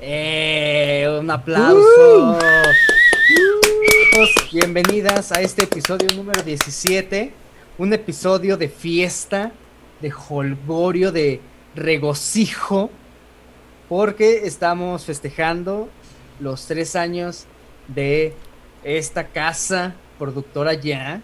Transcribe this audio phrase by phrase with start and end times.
[0.00, 2.38] Eh, un aplauso.
[4.52, 7.32] Bienvenidas a este episodio número 17.
[7.78, 9.52] Un episodio de fiesta,
[10.00, 11.40] de holgorio, de
[11.74, 12.90] regocijo.
[13.88, 15.88] Porque estamos festejando
[16.40, 17.44] los tres años
[17.88, 18.34] de
[18.82, 21.22] esta casa productora ya.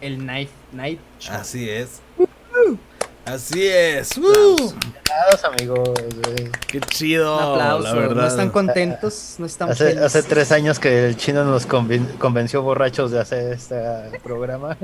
[0.00, 1.36] El Night Night Show.
[1.36, 2.00] Así es.
[3.24, 4.10] Así es.
[4.18, 4.74] Aplausos,
[5.44, 5.80] amigos.
[5.88, 6.50] güey.
[6.68, 7.36] Qué chido.
[7.36, 7.84] Un aplauso.
[7.88, 8.22] la verdad.
[8.22, 9.36] ¿No están contentos?
[9.38, 10.02] ¿No están Hace, felices?
[10.04, 13.76] hace tres años que el chino nos conven- convenció borrachos de hacer este
[14.22, 14.76] programa,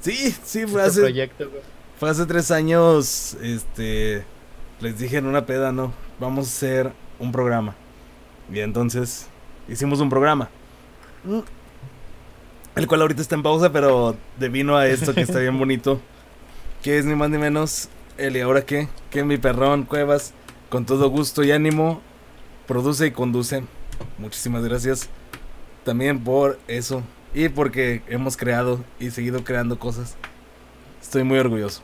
[0.00, 0.12] Sí,
[0.44, 1.48] sí, este fue hace, proyecto.
[1.50, 1.62] güey.
[1.98, 3.34] fue hace tres años.
[3.42, 4.24] Este.
[4.80, 5.92] Les dije en una peda, no.
[6.20, 7.74] Vamos a hacer un programa.
[8.52, 9.26] Y entonces
[9.68, 10.48] hicimos un programa.
[11.24, 11.40] Mm.
[12.76, 16.00] El cual ahorita está en pausa, pero devino a esto que está bien bonito.
[16.82, 18.88] Que es ni más ni menos el y ahora qué.
[19.10, 20.32] Que mi perrón Cuevas,
[20.70, 22.00] con todo gusto y ánimo,
[22.66, 23.62] produce y conduce.
[24.18, 25.08] Muchísimas gracias
[25.84, 27.02] también por eso.
[27.34, 30.16] Y porque hemos creado y seguido creando cosas.
[31.00, 31.82] Estoy muy orgulloso.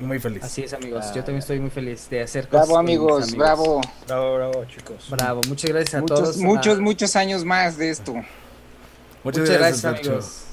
[0.00, 0.44] Y muy feliz.
[0.44, 1.06] Así es, amigos.
[1.08, 2.66] Yo también estoy muy feliz de hacer cosas.
[2.68, 3.80] Bravo amigos, bravo.
[4.06, 5.08] Bravo, bravo, chicos.
[5.10, 5.40] Bravo.
[5.48, 6.36] Muchas gracias a Muchos, todos.
[6.36, 8.12] muchos, a- muchos años más de esto.
[9.24, 10.10] Muchas, Muchas gracias, Fercho.
[10.10, 10.44] amigos.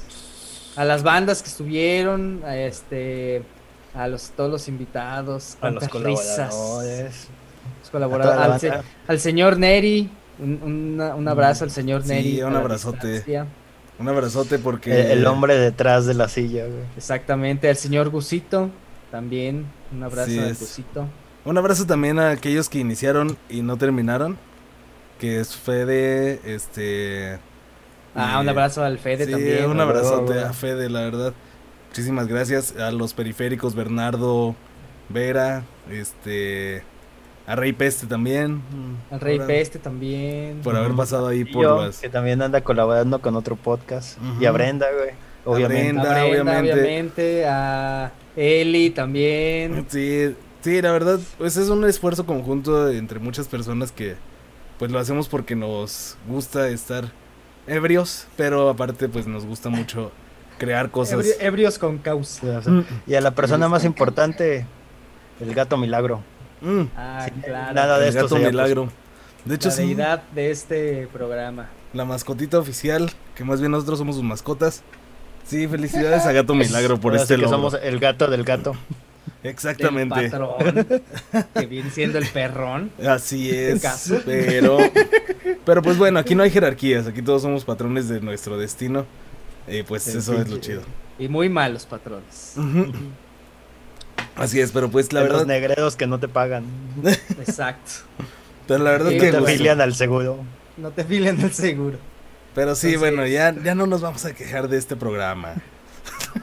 [0.75, 3.44] A las bandas que estuvieron, a este,
[3.95, 7.27] a los todos los invitados, A los cuántas risas, colaboradores.
[7.81, 12.41] los colaboradores, al, al señor Neri, un, una- un abrazo al señor Sí, Neri.
[12.43, 13.23] un abrazote.
[13.97, 14.99] Un abrazote porque.
[15.11, 16.83] El, el hombre detrás de la silla, güey.
[16.97, 18.69] Exactamente, al señor Gusito,
[19.11, 20.49] también, un abrazo Sí al.
[20.55, 21.07] Gusito.
[21.45, 24.38] Un abrazo también a aquellos que iniciaron y no terminaron.
[25.19, 27.39] Que es Fede, este.
[28.13, 29.69] Ah, y- un abrazo al Fede sí, también.
[29.69, 31.33] un abrazote a Fede, la verdad.
[31.95, 34.53] Muchísimas gracias a los periféricos Bernardo
[35.07, 36.83] Vera, este.
[37.47, 38.61] A Rey Peste también.
[39.09, 40.59] Al Rey por- Peste también.
[40.61, 41.99] Por haber pasado ahí Y por yo, las.
[41.99, 44.17] que también anda colaborando con otro podcast.
[44.17, 44.41] Ujú.
[44.43, 45.11] Y a Brenda, güey.
[45.45, 45.83] Obviamente.
[45.94, 46.01] Brenda.
[46.01, 46.73] a Brenda, obviamente.
[46.73, 49.85] obviamente, a Eli también.
[49.88, 54.16] Sí, sí, la verdad, pues es un esfuerzo conjunto entre muchas personas que
[54.79, 57.06] pues lo hacemos porque nos gusta estar
[57.67, 60.12] ebrios, pero aparte pues nos gusta mucho
[60.57, 61.19] crear cosas.
[61.25, 62.59] Ebri- ebrios con causa.
[62.59, 64.66] O sea, Y a la persona más importante,
[65.39, 66.21] el gato milagro.
[66.61, 67.73] Mm, Ah, Sí, claro.
[67.73, 68.89] nada de el esto gato sería milagro.
[69.45, 71.69] De hecho, la sí, deidad de este programa.
[71.94, 74.81] la mascotita oficial, que más bien nosotros somos sus mascotas.
[75.45, 78.73] Sí, felicidades a Gato Milagro por Ahora este sí que somos el gato del gato.
[79.44, 80.19] Exactamente.
[80.21, 81.03] Del patrón,
[81.53, 82.91] que viene siendo el perrón.
[83.07, 83.81] Así es.
[83.81, 84.19] caso.
[84.25, 84.77] Pero,
[85.65, 89.05] pero pues bueno, aquí no hay jerarquías, aquí todos somos patrones de nuestro destino.
[89.67, 90.81] Y pues Sí, eso es lo chido.
[91.19, 92.53] Y muy malos patrones.
[94.35, 96.65] Así es, pero pues la De los verdad, negreros que no te pagan.
[97.39, 97.91] Exacto.
[98.67, 99.53] pero la verdad Sí, Que que te gusto.
[99.53, 100.39] afilian al seguro.
[100.77, 101.97] No te filen el seguro.
[102.53, 105.53] Pero sí, Entonces- bueno, ya, ya no nos vamos a quejar de este programa.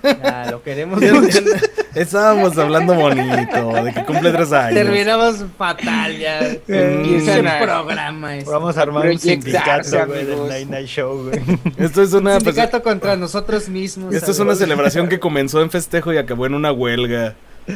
[0.51, 1.41] Lo queremos Ya- mucho.
[1.41, 4.75] ya- estábamos hablando bonito, de que cumple tres años.
[4.75, 6.41] Terminamos fatal ya.
[6.67, 8.37] Empiezan el a- programa.
[8.37, 8.51] este.
[8.51, 10.49] Vamos a armar un sindicato, güey, del.
[10.49, 11.41] Night Night Show, güey.
[11.79, 14.15] Esto es una, pues, Sindicato contra nosotros mismos.
[14.15, 17.35] esto es una celebración que comenzó en festejo y acabó en una huelga.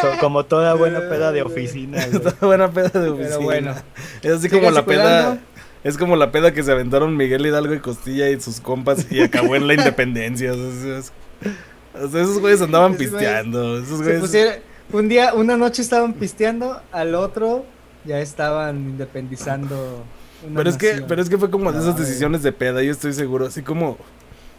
[0.00, 2.16] Co- Como toda buena peda de oficina, güey.
[2.26, 3.28] Está buena peda de oficina.
[3.36, 3.74] Pero bueno.
[4.22, 5.02] Es así como la peda.
[5.02, 5.40] cuidando.
[5.84, 9.20] Es como la peda que se aventaron Miguel Hidalgo y Costilla y sus compas y
[9.20, 10.52] acabó en la independencia.
[10.52, 13.78] O sea, esos güeyes andaban pisteando.
[13.78, 14.20] Esos Se güeyes.
[14.20, 14.54] pusieron-
[14.92, 17.64] un día, una noche estaban pisteando, al otro
[18.04, 20.04] ya estaban independizando.
[20.46, 22.92] una Pero es que, pero es que fue como de esas decisiones de peda, yo
[22.92, 23.46] estoy seguro.
[23.46, 23.96] Así como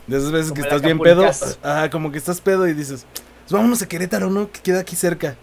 [0.07, 1.25] de esas veces Como que estás bien pedo.
[1.61, 3.05] Ajá, como que estás pedo y dices,
[3.43, 4.51] pues vámonos a Querétaro, ¿no?
[4.51, 5.35] Que queda aquí cerca.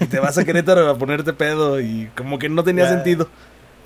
[0.00, 2.90] Y te vas a Querétaro a ponerte pedo y como que no tenía Ya.
[2.90, 3.28] sentido.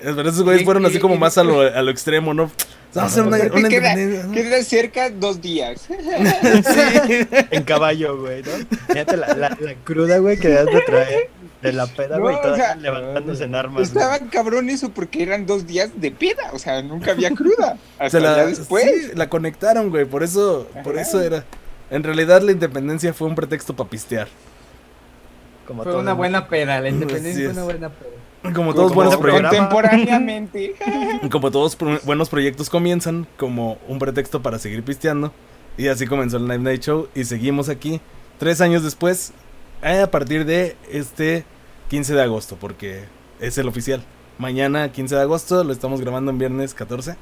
[0.03, 2.51] Pero esos güeyes fueron así como más a lo, a lo extremo, ¿no?
[2.93, 4.23] Vamos a hacer una, Porque una queda- independencia.
[4.27, 4.33] ¿no?
[4.33, 5.87] Queda cerca dos días.
[5.87, 7.27] Sí.
[7.51, 8.49] En caballo, güey, ¿no?
[8.89, 11.29] Fíjate la, la, la cruda, güey, que debes de traer
[11.61, 13.73] de la peda, No, güey, o todas sea, levantándose en armas.
[13.93, 14.03] güey.
[14.03, 16.49] Estaban cabrón eso porque eran dos días de peda.
[16.53, 17.77] O sea, nunca había cruda.
[17.99, 18.83] Hasta Se la, después.
[18.85, 21.45] sí, la conectaron, güey, por eso, por eso era.
[21.89, 24.27] En realidad la independencia fue un pretexto para pistear.
[25.71, 27.57] Como Fue todo una buena peda, la independencia fue es.
[27.57, 28.53] una buena peda.
[28.53, 29.49] Como todos Como buenos otro proyectos.
[29.51, 29.69] programa.
[29.69, 30.75] Contemporáneamente.
[31.31, 35.31] Como todos pro- buenos proyectos comienzan como un pretexto para seguir pisteando.
[35.77, 37.07] Y así comenzó el Night Night Show.
[37.15, 38.01] Y seguimos aquí
[38.39, 39.31] tres años después.
[39.83, 41.45] eh, A partir de este
[41.89, 42.57] 15 de agosto.
[42.59, 43.03] Porque
[43.39, 44.03] es el oficial.
[44.39, 45.63] Mañana 15 de agosto.
[45.63, 47.15] Lo estamos grabando en viernes 14.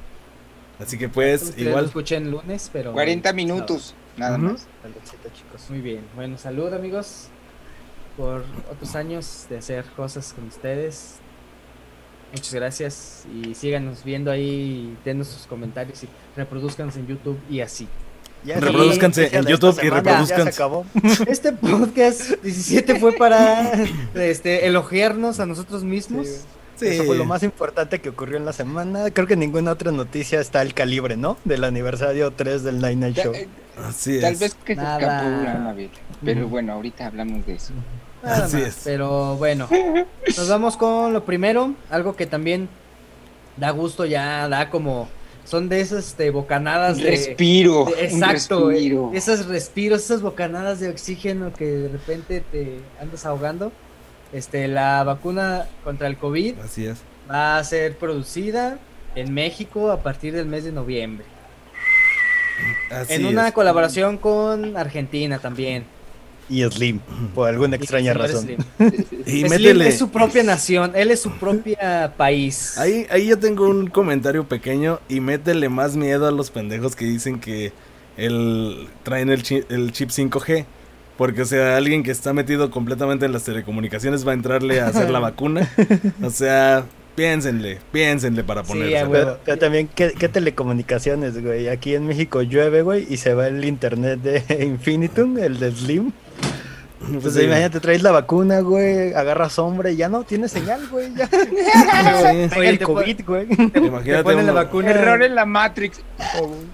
[0.80, 1.86] Así que pues Ustedes lo igual.
[1.86, 2.94] escuchen lunes, pero.
[2.94, 3.94] 40 minutos.
[4.16, 4.46] Nada Ujú.
[4.54, 4.68] más.
[4.82, 5.70] Saludcita, chicos.
[5.70, 6.02] Muy bien.
[6.16, 7.28] Bueno, salud amigos.
[8.20, 11.20] Por otros años de hacer cosas con ustedes.
[12.34, 17.88] Muchas gracias y síganos viendo ahí, denos sus comentarios y reproduzcanos en YouTube y así.
[18.44, 20.46] Ya Reproduzcanse en YouTube y reproduzcanse.
[20.46, 20.86] Ya se acabó.
[21.28, 23.72] Este podcast 17 fue para
[24.16, 26.28] este elogiarnos a nosotros mismos.
[26.28, 26.42] Sí,
[26.76, 26.88] Sí.
[26.88, 29.12] Eso fue lo más importante que ocurrió en la semana.
[29.12, 31.38] Creo que ninguna otra noticia está al calibre, ¿no?
[31.44, 33.34] Del aniversario 3 del Nine Night Show.
[33.34, 33.50] eh,
[33.84, 34.40] Así Tal es.
[34.40, 35.90] vez que se escapó una vez.
[36.24, 37.74] Pero bueno, ahorita hablamos de eso.
[38.24, 38.82] Nada Así más, es.
[38.84, 39.68] Pero bueno,
[40.38, 42.68] nos vamos con lo primero, algo que también
[43.58, 45.08] da gusto ya, da como
[45.46, 47.86] son de esas este, bocanadas de, Respiro.
[47.86, 49.12] de- exacto, eh, respiro.
[49.14, 53.72] esas respiros, esas bocanadas de oxígeno que de repente te andas ahogando.
[54.32, 57.00] Este, la vacuna contra el COVID Así es.
[57.30, 58.78] va a ser producida
[59.16, 61.26] en México a partir del mes de noviembre.
[62.92, 63.54] Así en una es.
[63.56, 65.86] colaboración con Argentina también.
[66.50, 67.00] Y Slim,
[67.36, 68.44] por alguna extraña razón.
[68.46, 68.60] Slim.
[69.26, 69.88] Y Slim métele.
[69.88, 72.78] es su propia nación, él es su propia país.
[72.78, 77.06] Ahí, ahí yo tengo un comentario pequeño y métele más miedo a los pendejos que
[77.06, 77.72] dicen que
[78.18, 80.66] el, traen el, chi- el chip 5G.
[81.18, 84.88] Porque, o sea, alguien que está metido completamente en las telecomunicaciones va a entrarle a
[84.88, 85.70] hacer la vacuna.
[86.24, 86.86] O sea,
[87.16, 89.06] piénsenle, piénsenle para ponerse.
[89.12, 91.68] Pero, pero también, ¿qué, qué telecomunicaciones, güey?
[91.68, 96.12] Aquí en México llueve, güey, y se va el internet de Infinitum, el de Slim.
[97.22, 97.44] Pues sí.
[97.44, 101.14] imagínate, traes la vacuna, güey, agarras sombra y ya no tiene señal, güey.
[101.16, 101.30] Ya.
[102.50, 102.60] Sí.
[102.60, 103.48] Oye, el te COVID, güey.
[103.48, 104.92] Te Imagínate ponen la vacuna.
[104.92, 106.02] Error en la Matrix.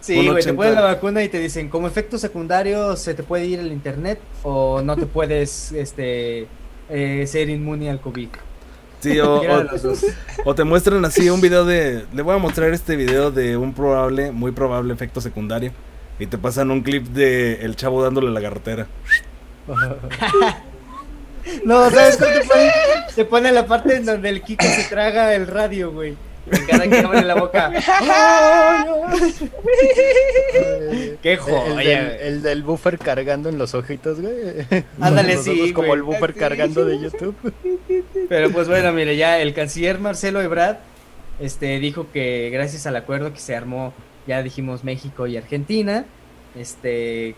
[0.01, 0.55] Sí, güey, te 80.
[0.55, 4.19] ponen la vacuna y te dicen, como efecto secundario se te puede ir el internet
[4.43, 6.47] o no te puedes este
[6.89, 8.29] eh, ser inmune al COVID.
[9.01, 9.65] Sí, o, o-
[10.45, 12.05] o te muestran así un video de...
[12.13, 15.71] Le voy a mostrar este video de un probable, muy probable efecto secundario.
[16.17, 18.87] Y te pasan un clip de el chavo dándole la garrotera.
[21.63, 22.71] No, ¿sabes cuál te pone?
[23.15, 26.15] Te pone la parte en donde el Kiko se traga el radio, güey.
[26.47, 27.71] Y Cada que abre la boca.
[31.21, 31.63] ¡Qué El, joya!
[31.65, 32.27] del, güey.
[32.27, 34.33] el del buffer cargando en los ojitos, güey.
[35.01, 35.99] Ándale, sí, como güey.
[35.99, 36.39] el buffer Sí.
[36.39, 37.35] cargando de YouTube.
[38.29, 40.77] Pero pues bueno, mire, ya el canciller Marcelo Ebrard
[41.39, 43.93] este, dijo que gracias al acuerdo que se armó,
[44.27, 46.05] ya dijimos México y Argentina,
[46.55, 47.35] este,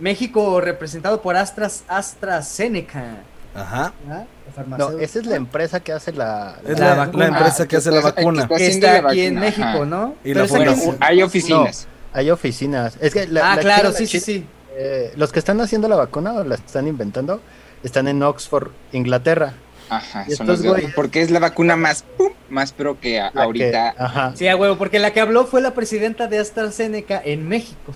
[0.00, 3.16] México representado por Astras, AstraZeneca.
[3.54, 3.92] Ajá.
[4.08, 4.24] ¿ah?
[4.68, 6.56] La No, esa es la empresa que hace la...
[6.66, 7.28] Es La la, vacuna.
[7.30, 8.48] la empresa que hace la vacuna.
[8.48, 9.84] que está la aquí en México, ajá.
[9.84, 10.14] ¿no?
[10.24, 10.76] Y Pero la.
[11.00, 11.86] Hay oficinas.
[12.12, 12.96] Hay oficinas.
[13.00, 14.46] Es que la- ah, la claro, sí, la sí, sí.
[14.76, 17.40] eh, los que están haciendo la vacuna o la están inventando
[17.84, 19.54] están en Oxford, Inglaterra.
[19.88, 23.26] Ajá, Y son los güeyes- Porque es la vacuna más, pum, más pro que a-
[23.26, 23.94] La que- ahorita.
[23.98, 24.32] ajá.
[24.36, 27.92] Sí, a huevo, porque la que habló fue la presidenta de AstraZeneca en México.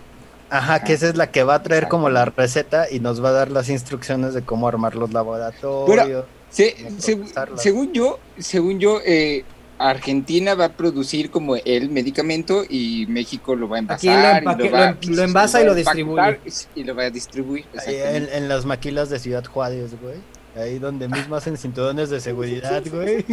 [0.50, 3.30] Ajá, que esa es la que va a traer como la receta y nos va
[3.30, 6.24] a dar las instrucciones de cómo armar los laboratorios.
[6.50, 7.18] Se- se-
[7.56, 9.44] según yo, según yo, eh,
[9.76, 14.42] Argentina va a producir como el medicamento y México lo va a Aquí lo envasar.
[14.42, 16.38] y empaque- va- lo- lo envasa y va lo distribuye.
[16.76, 17.64] Y lo va a distribuir.
[17.86, 20.16] En, en las maquilas de Ciudad Juárez, güey.
[20.56, 23.24] Ahí donde mismo hacen cinturones de seguridad, güey.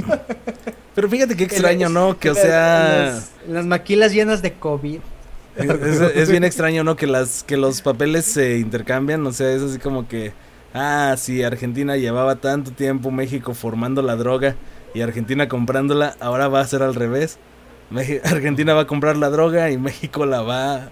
[0.96, 2.18] Pero fíjate qué extraño, ¿no?
[2.18, 2.88] Que o sea...
[2.98, 5.00] en las, en las maquilas llenas de COVID.
[5.56, 6.96] Es, bien extraño, ¿no?
[6.96, 10.32] Que las que los papeles se intercambian, o sea, es así como que
[10.74, 14.56] ah, sí, Argentina llevaba tanto tiempo México formando la droga
[14.94, 17.38] y Argentina comprándola, ahora va a ser al revés.
[18.24, 20.90] Argentina va a comprar la droga y México la va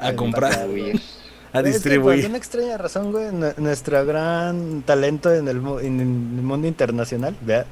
[0.00, 1.00] a comprar, Distribuir.
[1.52, 2.26] a Es que por distribuir.
[2.26, 7.36] una extraña razón, güey, nu- nuestro gran talento en el, mu- en el mundo internacional,
[7.42, 7.66] vea,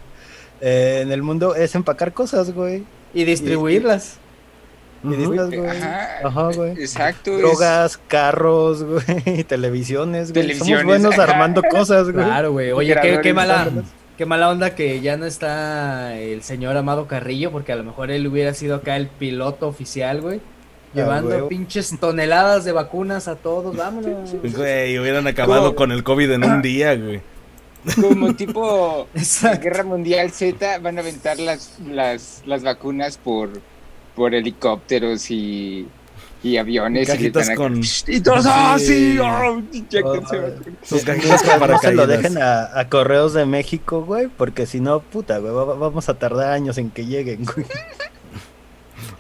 [0.61, 2.85] eh, en el mundo es empacar cosas, güey.
[3.15, 4.15] Y distribuirlas.
[4.15, 4.28] Y
[5.03, 6.73] Dices, güey, Ajá, Ajá, güey.
[6.73, 7.33] Exacto.
[7.33, 10.43] es- Drogas, carros, güey, televisiones, güey.
[10.43, 11.33] Televisiones, Somos buenos ajá.
[11.33, 12.25] armando cosas, güey.
[12.25, 12.73] Claro, güey.
[12.73, 13.69] Oye, qué, mala,
[14.17, 18.11] qué mala onda que ya no está el señor Amado Carrillo, porque a lo mejor
[18.11, 20.41] él hubiera sido acá el piloto oficial, güey.
[20.95, 21.49] Llevando huevo.
[21.49, 24.35] pinches toneladas de vacunas a todos, vámonos.
[24.57, 25.75] Güey, hubieran acabado ¿Cómo?
[25.77, 27.21] con el COVID en un día, güey.
[28.01, 29.63] Como tipo Exacto.
[29.63, 33.51] Guerra Mundial Z, van a aventar las, las, las vacunas por,
[34.19, 35.87] por helicópteros y,
[36.43, 37.09] y aviones.
[37.09, 39.19] y Cajitas a- con- Y todos, ¡ah, Sí.
[39.19, 40.53] oh, vacunas.
[40.83, 42.09] Sus cajitas con no se lo paracaídas.
[42.09, 46.15] dejen a, a correos de México, güey, porque si no, puta, güey, va- vamos a
[46.19, 47.67] tardar años en que lleguen, güey.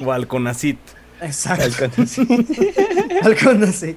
[0.04, 0.78] O al Conacit.
[1.20, 1.64] Exacto.
[1.64, 2.26] Al conocí.
[3.22, 3.96] Algo así.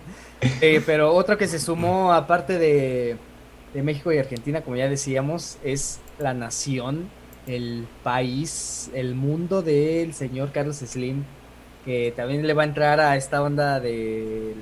[0.62, 3.18] Eh, pero otro que se sumó, aparte de,
[3.76, 7.08] de México y Argentina, como ya decíamos, es la nación,
[7.48, 11.24] el país, el mundo del señor Carlos Slim,
[11.86, 14.54] que también le va a entrar a esta onda de,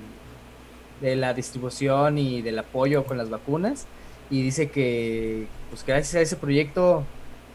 [1.02, 3.86] de la distribución y del apoyo con las vacunas.
[4.30, 7.04] Y dice que, pues gracias a ese proyecto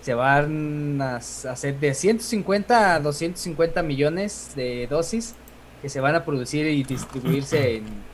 [0.02, 5.34] se van a hacer de 150 a 250 millones de dosis
[5.80, 8.13] que se van a producir y distribuirse en...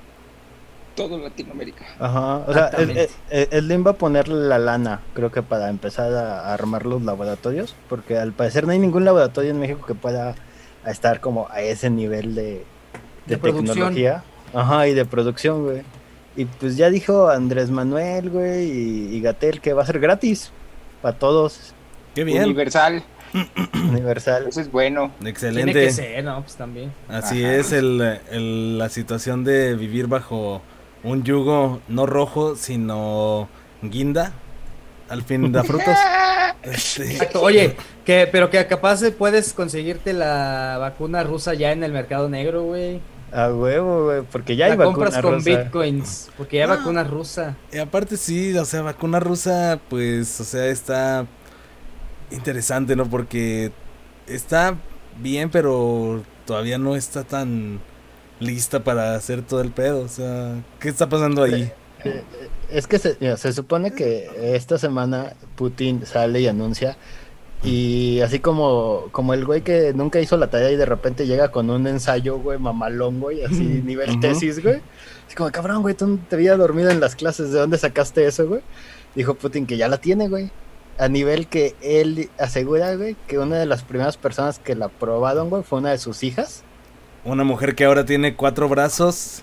[0.94, 1.86] Todo Latinoamérica.
[1.98, 6.12] Ajá, o sea, el- el Slim va a ponerle la lana, creo que para empezar
[6.12, 10.34] a, armar los laboratorios, porque al parecer no hay ningún laboratorio en México que pueda
[10.86, 12.64] estar como a ese nivel de, de,
[13.26, 13.66] De producción.
[13.76, 14.24] tecnología.
[14.52, 15.82] Ajá, y de producción, güey.
[16.36, 20.50] Y pues ya dijo Andrés Manuel, güey, y, y Gatel que va a ser gratis
[21.02, 21.72] para todos,
[22.14, 22.42] Qué bien.
[22.44, 23.02] Universal,
[23.74, 24.46] universal.
[24.48, 25.12] eso es bueno.
[25.18, 25.72] Tiene Excelente.
[25.72, 26.40] que ser, ¿no?
[26.42, 26.92] Pues también.
[27.08, 27.54] Así Ajá.
[27.54, 30.62] es el, el- la situación de vivir bajo
[31.02, 33.48] un yugo no rojo, sino
[33.82, 34.32] guinda.
[35.08, 35.94] Al fin da frutos.
[36.62, 37.40] Este, Exacto.
[37.40, 42.28] Oye, que, pero que capaz de puedes conseguirte la vacuna rusa ya en el mercado
[42.28, 43.00] negro, güey.
[43.32, 45.62] A huevo, güey, porque ya hay la compras vacuna con rusa.
[45.62, 47.56] bitcoins, porque ya hay vacuna rusa.
[47.72, 51.26] y aparte sí, o sea, vacuna rusa, pues, o sea, está
[52.30, 53.06] interesante, ¿no?
[53.06, 53.72] Porque
[54.26, 54.74] está
[55.18, 57.80] bien, pero todavía no está tan
[58.40, 60.00] lista para hacer todo el pedo.
[60.00, 61.70] O sea, ¿qué está pasando ahí?
[62.04, 62.22] Eh,
[62.70, 66.96] Es que se, mira, se supone que esta semana Putin sale y anuncia
[67.62, 71.50] y así como, como el güey que nunca hizo la tarea y de repente llega
[71.50, 74.80] con un ensayo, güey, mamalón, güey, así nivel tesis, güey.
[75.26, 78.48] Así como, cabrón, güey, tú te habías dormido en las clases, ¿de dónde sacaste eso,
[78.48, 78.62] güey?
[79.14, 80.50] Dijo Putin que ya la tiene, güey.
[80.98, 85.50] A nivel que él asegura, güey, que una de las primeras personas que la probaron,
[85.50, 86.64] güey, fue una de sus hijas.
[87.24, 89.42] Una mujer que ahora tiene cuatro brazos.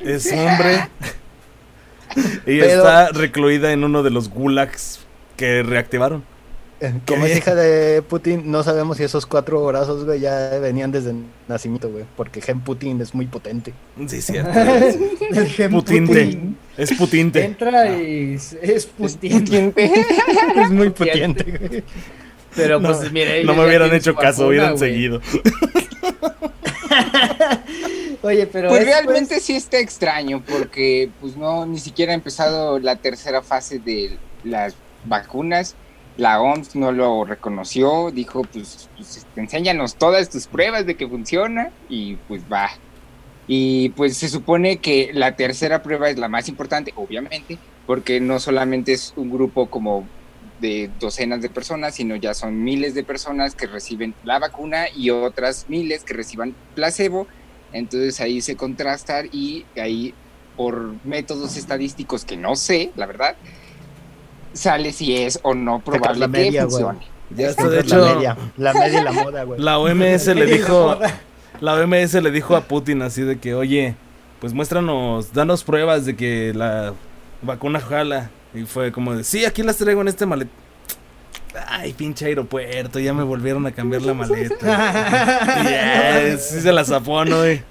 [0.00, 0.88] Es hombre.
[2.46, 5.00] y Pero- está recluida en uno de los gulags
[5.36, 6.24] que reactivaron.
[7.08, 7.32] Como ¿Qué?
[7.32, 11.24] es hija de Putin, no sabemos si esos cuatro brazos, güey, ya venían desde el
[11.48, 12.04] nacimiento, güey.
[12.16, 13.74] Porque Gen Putin es muy potente.
[14.06, 14.52] Sí, cierto.
[15.30, 16.24] El gen Putinte.
[16.24, 16.56] Putin.
[16.76, 17.44] Es putinte.
[17.44, 19.74] Entra y es- es Putin.
[19.76, 21.42] es muy Putiente.
[21.44, 21.84] potente, güey.
[22.54, 24.90] Pero No, pues mire, no me hubieran hecho caso, hubieran güey.
[24.92, 25.20] seguido.
[28.22, 32.78] Oye, pero Pues es, realmente sí está extraño porque pues no ni siquiera ha empezado
[32.78, 34.74] la tercera fase de las
[35.04, 35.76] vacunas.
[36.16, 41.70] La OMS no lo reconoció, dijo pues, pues enséñanos todas tus pruebas de que funciona
[41.88, 42.70] y pues va.
[43.46, 48.40] Y pues se supone que la tercera prueba es la más importante, obviamente, porque no
[48.40, 50.06] solamente es un grupo como
[50.60, 55.10] de docenas de personas, sino ya son miles de personas que reciben la vacuna y
[55.10, 57.26] otras miles que reciban placebo.
[57.72, 60.14] Entonces ahí se contrastan y ahí
[60.56, 63.36] por métodos estadísticos que no sé, la verdad,
[64.52, 66.82] sale si es o no probable la media, güey.
[66.82, 67.06] funcione.
[67.30, 69.60] Ya está, Esa de es la hecho, media, la media y la moda, güey.
[69.60, 70.98] la OMS le dijo,
[71.60, 73.94] la OMS le dijo a Putin así de que, oye,
[74.40, 76.94] pues muéstranos, danos pruebas de que la
[77.42, 78.30] vacuna jala.
[78.54, 80.50] Y fue como de, sí, aquí las traigo en este maleta.
[81.66, 84.56] Ay, pinche aeropuerto, ya me volvieron a cambiar la maleta.
[86.38, 87.38] Sí se la zapó, ¿no?
[87.38, 87.62] güey?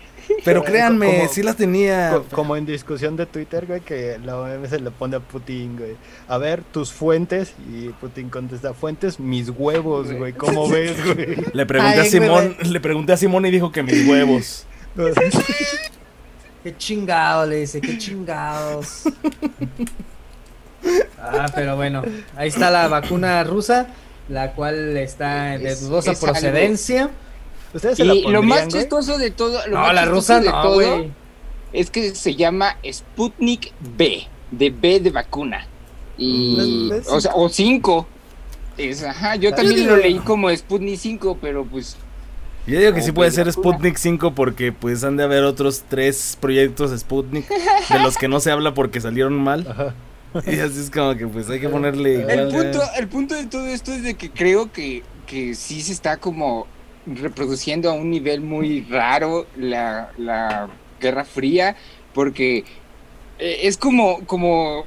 [0.44, 2.10] Pero créanme, Como- sí las tenía.
[2.12, 5.96] Co- Como en discusión de Twitter, güey, que la OMS le pone a Putin, güey.
[6.28, 7.54] A ver, tus fuentes.
[7.72, 10.34] Y Putin contesta, fuentes, mis huevos, güey.
[10.34, 11.38] ¿Cómo ves, güey?
[11.54, 12.70] Le pregunté Ay, a Simón, güey.
[12.72, 14.66] le pregunté a Simón y dijo que mis huevos.
[16.64, 19.04] Qué chingado, le dice, qué chingados.
[21.22, 22.04] Ah, pero bueno,
[22.36, 23.88] ahí está la vacuna rusa,
[24.30, 27.10] la cual está de dudosa es procedencia.
[27.74, 30.50] ¿Ustedes se la Y lo más chistoso de todo, lo No, más la rusa de
[30.50, 31.12] no, todo güey.
[31.74, 35.68] es que se llama Sputnik B, de B de vacuna.
[36.18, 38.08] Y, o sea, o 5.
[38.78, 41.98] Es, ajá, yo también lo leí como Sputnik 5, pero pues
[42.66, 43.52] Yo digo que sí puede ser.
[43.52, 48.40] Sputnik 5 porque pues han de haber otros tres proyectos Sputnik de los que no
[48.40, 49.68] se habla porque salieron mal.
[49.70, 49.94] Ajá.
[50.46, 52.88] Y así es como que pues hay que ponerle el igual, punto, eh.
[53.00, 56.68] el punto de todo esto es de que creo que, que sí se está como
[57.06, 60.68] reproduciendo a un nivel muy raro la, la
[61.00, 61.76] Guerra Fría,
[62.14, 62.66] porque
[63.40, 64.86] eh, es como, como,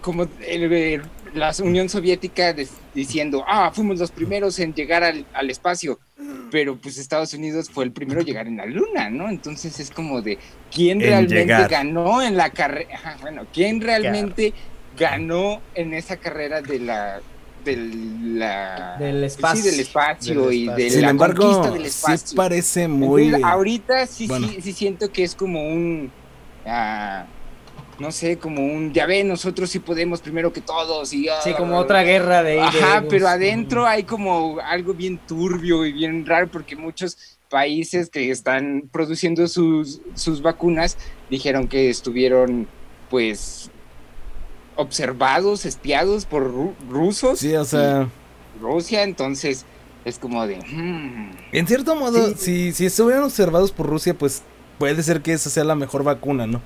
[0.00, 1.02] como el- el-
[1.34, 5.98] la Unión Soviética des- diciendo, ah, fuimos los primeros en llegar al, al espacio,
[6.50, 9.28] pero pues Estados Unidos fue el primero en llegar en la Luna, ¿no?
[9.28, 10.38] Entonces es como de,
[10.70, 11.70] ¿quién En realmente llegar.
[11.70, 13.16] ganó en la carrera?
[13.22, 14.52] Bueno, ¿quién realmente
[14.98, 17.20] ganó en esa carrera de la...
[17.64, 19.62] De la Del espacio.
[19.62, 20.84] Sí, del espacio Del y espacio.
[20.84, 22.36] de Sin la embargo, conquista del sí espacio.
[22.36, 24.48] parece muy Entonces, ahorita sí, bueno.
[24.48, 26.12] sí, sí siento que es como un,
[26.66, 27.24] ah,
[27.98, 31.24] no sé, como un, ya ven, nosotros sí podemos primero que todos y...
[31.42, 32.60] Sí, ah, como otra guerra de...
[32.60, 38.30] Ajá, pero adentro hay como algo bien turbio y bien raro porque muchos países que
[38.30, 40.96] están produciendo sus, sus vacunas
[41.30, 42.66] dijeron que estuvieron
[43.10, 43.70] pues
[44.76, 47.38] observados, espiados por ru- rusos.
[47.38, 48.08] Sí, o sea,
[48.60, 49.64] Rusia, entonces
[50.04, 50.56] es como de...
[50.58, 52.34] hmm, En cierto modo, Sí.
[52.38, 54.42] si, si estuvieran observados por Rusia, pues
[54.78, 56.60] puede ser que esa sea la mejor vacuna, ¿no?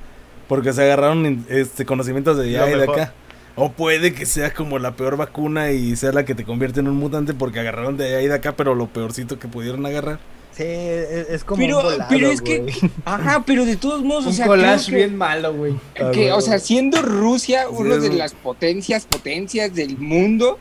[0.49, 3.13] Porque se agarraron este conocimientos de allá y de acá.
[3.57, 6.89] O puede que sea como la peor vacuna y sea la que te convierte en
[6.89, 10.19] un mutante porque agarraron de allá y de acá, pero lo peorcito que pudieron agarrar.
[10.53, 12.67] Sí, es, es como Pero- un volado, pero es que-.
[13.05, 15.75] Ajá, pero de todos modos, o Un sea, collage que- bien malo, güey.
[16.01, 20.59] Ah, que, o sea, siendo Rusia Sí, una de las potencias, potencias del mundo,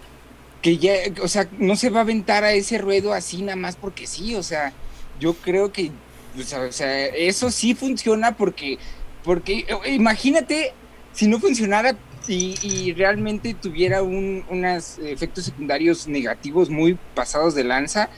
[0.61, 3.75] que ya, o sea, no se va a aventar a ese ruedo así nada más
[3.75, 4.73] porque sí, o sea,
[5.19, 5.91] yo creo que,
[6.39, 8.77] o sea, o sea, eso sí funciona porque,
[9.25, 10.71] porque, eh, imagínate
[11.13, 11.95] si no funcionara
[12.27, 18.09] y, y realmente tuviera un, unos efectos secundarios negativos muy pasados de lanza,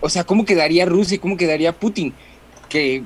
[0.00, 2.12] o sea, ¿cómo quedaría Rusia y cómo quedaría Putin?
[2.68, 3.02] Que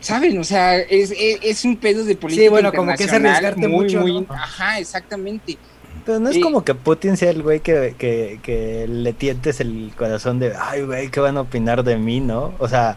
[0.00, 0.38] ¿Saben?
[0.38, 3.84] O sea, es, es, es un pedo de política bueno, como que es arriesgarte muy,
[3.86, 4.26] mucho, muy- ¿no?
[4.32, 5.58] Ajá, exactamente.
[6.06, 9.58] Pero no es Y- como que Putin sea el güey que, que, que le tientes
[9.60, 12.54] el corazón de, ay, güey, ¿qué van a opinar de mí, no?
[12.60, 12.96] O sea,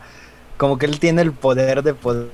[0.57, 2.29] como que él tiene el poder de poder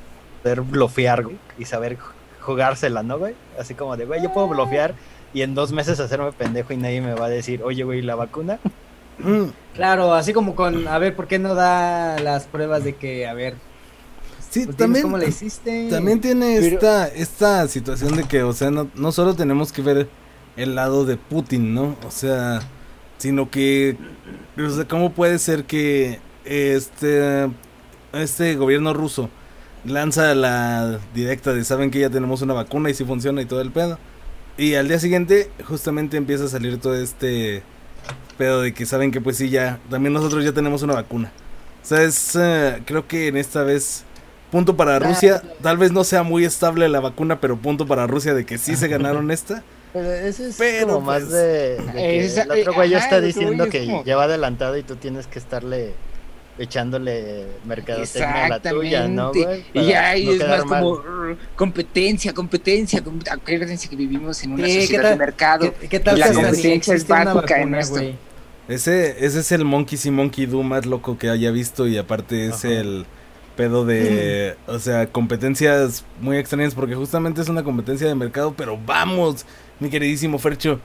[0.61, 2.11] blofear güey, y saber ju-
[2.41, 3.33] jugársela, ¿no, güey?
[3.59, 4.93] Así como de, güey, yo puedo blofear
[5.33, 8.15] y en dos meses hacerme pendejo y nadie me va a decir, oye, güey, ¿la
[8.15, 8.59] vacuna?
[9.73, 13.33] Claro, así como con, a ver, ¿por qué no da las pruebas de que, a
[13.33, 13.55] ver,
[14.49, 15.89] Sí, pues, también, cómo le hiciste?
[15.89, 19.81] también tiene Pero- esta, esta situación de que, o sea, no, no solo tenemos que
[19.81, 20.07] ver
[20.55, 21.95] el lado de Putin, ¿no?
[22.07, 22.59] O sea,
[23.17, 23.97] sino que,
[24.57, 27.49] o sea, ¿cómo puede ser que este,
[28.13, 29.29] este gobierno ruso
[29.85, 33.61] lanza la directa de saben que ya tenemos una vacuna y si funciona y todo
[33.61, 33.97] el pedo?
[34.57, 37.61] Y al día siguiente justamente empieza a salir todo este
[38.37, 41.31] pedo de que saben que pues sí ya, también nosotros ya tenemos una vacuna.
[41.83, 44.03] O sea, es, eh, creo que en esta vez
[44.51, 48.33] punto para Rusia, tal vez no sea muy estable la vacuna, pero punto para Rusia
[48.33, 49.63] de que sí se ganaron esta.
[49.93, 52.97] Pero ese es Pero, como más pues, de, de que esa- el otro güey ya
[52.99, 55.93] está que diciendo voy es que como- ya va adelantado y tú tienes que estarle
[56.57, 59.63] echándole mercadotecnia a la tuya, ¿no, güey?
[59.73, 60.81] Y ya y no es más mal.
[60.83, 63.03] como "Rr, competencia, competencia.
[63.03, 65.73] com- Acuérdense que vivimos en una ¿qué sociedad tal- de mercado.
[65.79, 67.93] ¿Qué, qué tal La competencia es existe una básica en esto.
[67.95, 68.15] güey?
[68.67, 72.47] Ese, ese es el Monkey see Monkey Do más loco que haya visto y aparte
[72.47, 72.73] es Ajá.
[72.73, 73.05] el
[73.55, 78.77] pedo de, o sea, competencias muy extrañas porque justamente es una competencia de mercado, pero
[78.85, 79.45] vamos,
[79.79, 80.79] mi queridísimo Fercho,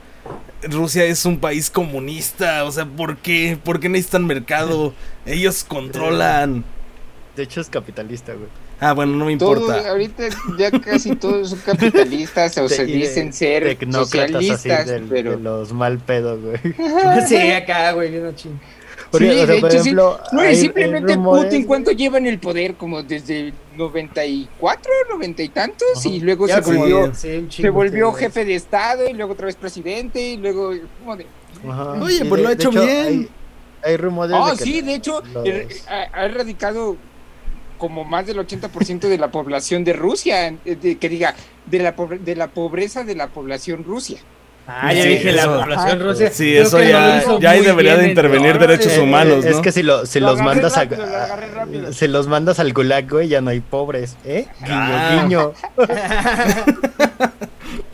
[0.63, 3.57] Rusia es un país comunista, o sea, ¿por qué?
[3.61, 4.93] ¿Por qué necesitan mercado?
[5.25, 6.63] Ellos controlan.
[7.35, 8.47] De hecho es capitalista, güey.
[8.79, 9.89] Ah, bueno, no me Todo, importa.
[9.89, 10.23] ahorita
[10.57, 15.43] ya casi todos son capitalistas o se dicen ser Tecnócratas así socialistas, del- pero de
[15.43, 16.57] los mal pedos, güey.
[17.27, 18.59] Sí, acá, güey, bien ching.
[19.13, 19.89] Porque, Sí, o sea, de por hecho, sí.
[19.89, 21.65] ejemplo, No, y hay- simplemente Putin.
[21.65, 22.73] ¿cuánto lleva en el poder?
[22.73, 26.09] Como desde 94, 90 y tantos, Ajá.
[26.09, 29.45] y luego Ya se volvió, Sí, se volvió sí, jefe de Estado, y luego otra
[29.45, 31.27] vez presidente, y luego como de...
[31.69, 31.91] Ajá.
[32.01, 33.29] Oye, pues lo ha hecho hecho, bien.
[33.83, 36.97] Hay, hay rumores Oh, de que sí, de hecho, los- ha, erradicado
[37.77, 41.35] como más del 80% de la población de Rusia, eh, de- que diga,
[41.67, 44.17] de la, de la pobreza de la población Rusia.
[44.65, 45.95] Ah, ya Sí, dije la eso- población Ajá.
[46.09, 46.29] rusa.
[46.31, 49.55] Sí, eso ya, ya ahí debería de intervenir derechos Eh, humanos, eh, ¿no?
[49.57, 51.91] Es que si, lo, si Lo los mandas rápido, a, lo agarré rápido.
[51.93, 54.47] si los mandas al gulag, güey, ya no hay pobres, ¿eh?
[54.61, 55.21] Guiño, Ah.
[55.23, 55.53] guiño.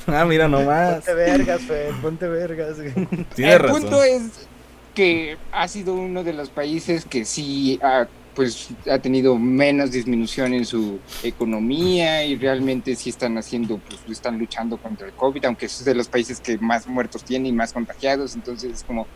[0.07, 0.95] Ah, mira nomás.
[1.05, 2.77] Ponte vergas, Fer, ponte vergas.
[2.77, 2.93] güey.
[3.37, 3.81] El razón.
[3.81, 4.47] punto es
[4.95, 8.07] que ha sido uno de los países que sí ha,
[8.39, 14.39] pues, ha tenido menos disminución en su economía y realmente sí están haciendo, pues están
[14.39, 17.73] luchando contra el COVID, aunque es de los países que más muertos tiene y más
[17.73, 19.07] contagiados, entonces es como...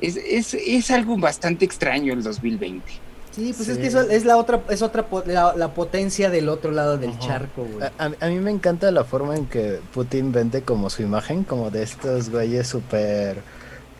[0.00, 2.84] Es, es, es algo bastante extraño el 2020.
[3.30, 3.80] Sí, pues es Sí.
[3.82, 7.10] que eso es la otra, es otra po- la, la potencia del otro lado del
[7.10, 7.20] Ajá.
[7.20, 7.86] charco, güey.
[7.96, 11.70] A- a mí me encanta la forma en que Putin vende como su imagen, como
[11.70, 13.36] de estos güeyes súper...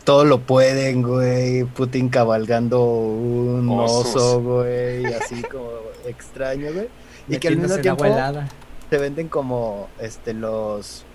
[0.03, 1.63] Todo lo pueden, güey.
[1.63, 4.15] Putin cabalgando un Osos.
[4.15, 5.05] oso, güey.
[5.05, 5.69] Así como
[6.05, 6.87] extraño, güey.
[7.27, 8.05] Y que al mismo tiempo
[8.89, 11.05] te venden como este los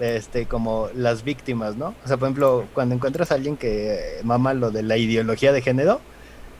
[0.00, 1.94] este como las víctimas, ¿no?
[2.04, 5.62] O sea, por ejemplo, cuando encuentras a alguien que mama lo de la ideología de
[5.62, 6.00] género,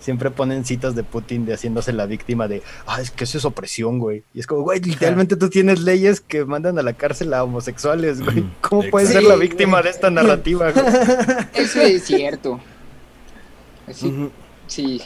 [0.03, 3.45] siempre ponen citas de Putin de haciéndose la víctima de, ah, es que eso es
[3.45, 4.25] opresión, güey.
[4.35, 8.21] Y es como, güey, literalmente tú tienes leyes que mandan a la cárcel a homosexuales,
[8.23, 8.41] güey.
[8.43, 10.85] Mm, ¿Cómo puedes ser la víctima de esta narrativa, güey?
[11.55, 12.61] Eso es cierto.
[13.89, 14.31] Ujú.
[14.67, 15.01] sí,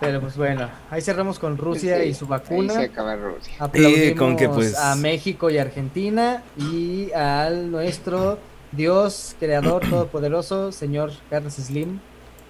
[0.00, 2.74] Pero pues bueno, ahí cerramos con Rusia Sí, y su ahí vacuna.
[2.74, 3.54] se acaba Rusia.
[3.58, 8.38] Aplaudimos con que, pues- a México y Argentina y al nuestro
[8.72, 12.00] Dios, creador todopoderoso, señor Carlos Slim.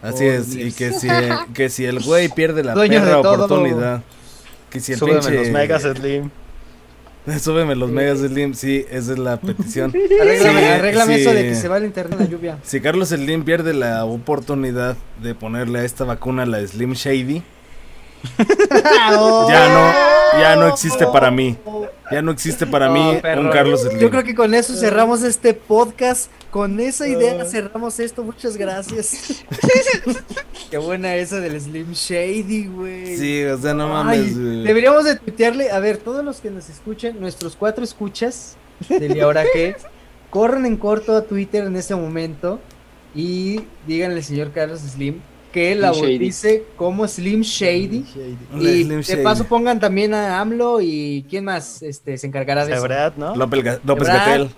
[0.03, 1.09] Así es, y que si,
[1.55, 3.35] que si el güey pierde la Dueño todo.
[3.47, 4.03] oportunidad,
[4.69, 5.35] que si el Súbeme pinche...
[5.37, 6.31] los megas, Slim.
[7.41, 9.93] Súbeme los megas Slim, sí, esa es la petición.
[10.21, 11.21] Arréglame, Sí, arréglame sí.
[11.23, 12.59] eso de que se va el internet la lluvia.
[12.65, 17.43] Si Carlos Slim pierde la oportunidad de ponerle a esta vacuna la Slim Shady,
[19.49, 21.57] ya no, ya no existe para mí.
[22.13, 23.43] Ya no existe para mí Oh, perro.
[23.43, 23.99] un Carlos Slim.
[23.99, 26.31] Yo creo que con eso cerramos este podcast.
[26.51, 28.23] Con esa idea cerramos esto.
[28.23, 29.43] Muchas gracias.
[30.71, 33.17] Qué buena esa del Slim Shady, güey.
[33.17, 34.37] Sí, o sea, no mames.
[34.37, 38.57] deberíamos de tuitearle, a ver, todos los que nos escuchen, nuestros cuatro escuchas
[38.89, 39.77] del y ahora qué,
[40.31, 42.61] corran en corto a Twitter en este momento
[43.15, 45.21] y díganle al señor Carlos Slim
[45.53, 46.19] que la Slim Shady.
[46.19, 48.05] bautice como Slim Shady.
[48.55, 49.23] Y Slim de Shady.
[49.23, 52.81] paso pongan también a AMLO y quién más este, se encargará de eso.
[52.83, 53.37] Sebrad, ¿no?
[53.37, 53.63] López.
[53.85, 54.51] Gatel.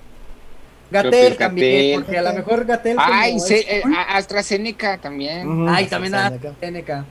[0.91, 1.95] Gatel también, Gatell.
[2.05, 2.97] porque a lo mejor Gatel.
[3.01, 5.49] Ay, se- eh, AstraZeneca también.
[5.49, 5.69] Ujú.
[5.69, 7.05] Ay, también a AstraZeneca.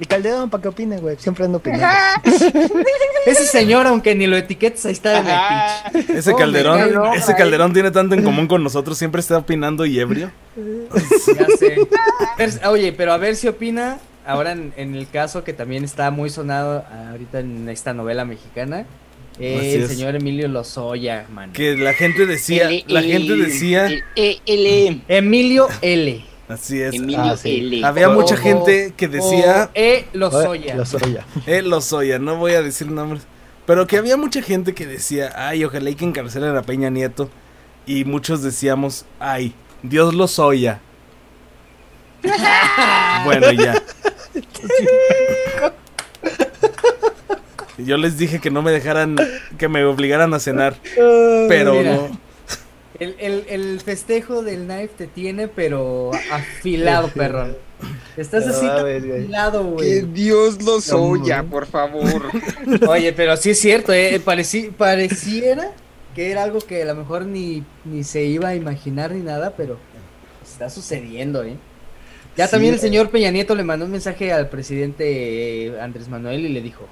[0.00, 1.16] Y Calderón, ¿para qué opine, güey?
[1.18, 1.86] Siempre ando opinando.
[3.26, 6.10] Ese señor, aunque ni lo etiquetes, ahí está en el pitch.
[6.16, 10.30] Ese Calderón, ese Calderón tiene tanto en común con nosotros, siempre está opinando y ebrio.
[10.56, 11.76] Ya sé.
[12.68, 13.98] Oye, pero a ver si opina.
[14.26, 18.86] Ahora en, en el caso que también está muy sonado ahorita en esta novela mexicana.
[19.38, 21.52] eh, el señor Emilio Lozoya, man.
[21.52, 26.24] Que la gente decía, L- la L- gente decía, L- E- L- Emilio L.
[26.48, 26.94] así es.
[26.94, 27.82] Emilio Ah, sí.
[27.84, 30.06] Había mucha gente que decía, o E.
[30.12, 30.74] Lozoya.
[30.76, 31.26] Lo soy ya.
[31.46, 33.22] eh, Lozoya, no voy a decir nombres,
[33.66, 37.30] pero que había mucha gente que decía, ay, ojalá y que encarcelen a Peña Nieto.
[37.86, 40.80] Y muchos decíamos, ay, Dios Lozoya.
[43.24, 43.82] bueno, ya.
[47.76, 49.16] Yo les dije que no me dejaran,
[49.58, 50.76] que me obligaran a cenar,
[51.48, 51.96] pero Mira.
[51.96, 52.18] no.
[53.00, 57.56] El, el, el festejo del knife te tiene, pero afilado, perrón.
[58.16, 59.22] Estás así No mames, güey.
[59.22, 60.02] afilado, Que.
[60.02, 62.30] Dios lo soya, por favor.
[62.88, 65.72] Oye, pero sí es cierto, eh, pareci- pareciera
[66.14, 69.54] que era algo que a lo mejor ni, ni se iba a imaginar ni nada,
[69.56, 69.76] pero
[70.44, 71.56] está sucediendo, ¿eh?
[72.36, 72.52] Ya Sí.
[72.52, 76.48] también el señor Peña Nieto le mandó un mensaje al presidente eh, Andrés Manuel y
[76.50, 76.86] le dijo,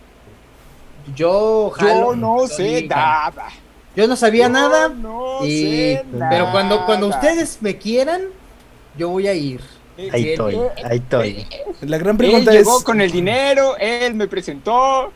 [1.17, 2.89] yo jalo, Yo no sé digan".
[2.99, 3.49] nada.
[3.95, 7.21] Yo no sabía Yo nada, no y, sé pero cuando, cuando nada.
[7.21, 8.23] ustedes me quieran,
[8.97, 9.61] yo voy a ir.
[10.11, 11.47] Ahí estoy, ahí estoy.
[11.83, 15.13] La gran Él pregunta es, llegó con el dinero, él me presentó,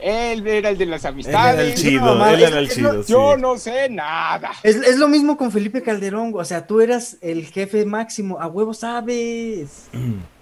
[0.00, 1.54] él era el de las él amistades.
[1.60, 3.12] era el chido, mamá, él era el chido, sí.
[3.12, 4.52] Yo no sé nada.
[4.62, 8.46] Es, es lo mismo con Felipe Calderón, o sea, tú eras el jefe máximo, a
[8.46, 9.88] huevo sabes.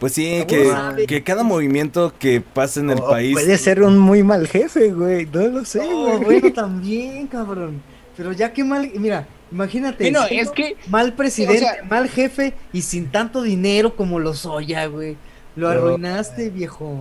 [0.00, 3.34] Pues sí, ¿Cómo que, que cada movimiento que pasa en el O país.
[3.34, 5.26] Puede ser un muy mal jefe, güey.
[5.26, 6.40] No lo sé, No, güey.
[6.40, 7.82] bueno, también, cabrón.
[8.16, 10.04] Pero ya qué mal, mira, imagínate.
[10.10, 14.32] Bueno, es que Mal presidente, o sea- mal jefe y sin tanto dinero como lo
[14.34, 15.18] soya, güey.
[15.54, 16.98] Lo arruinaste, viejo.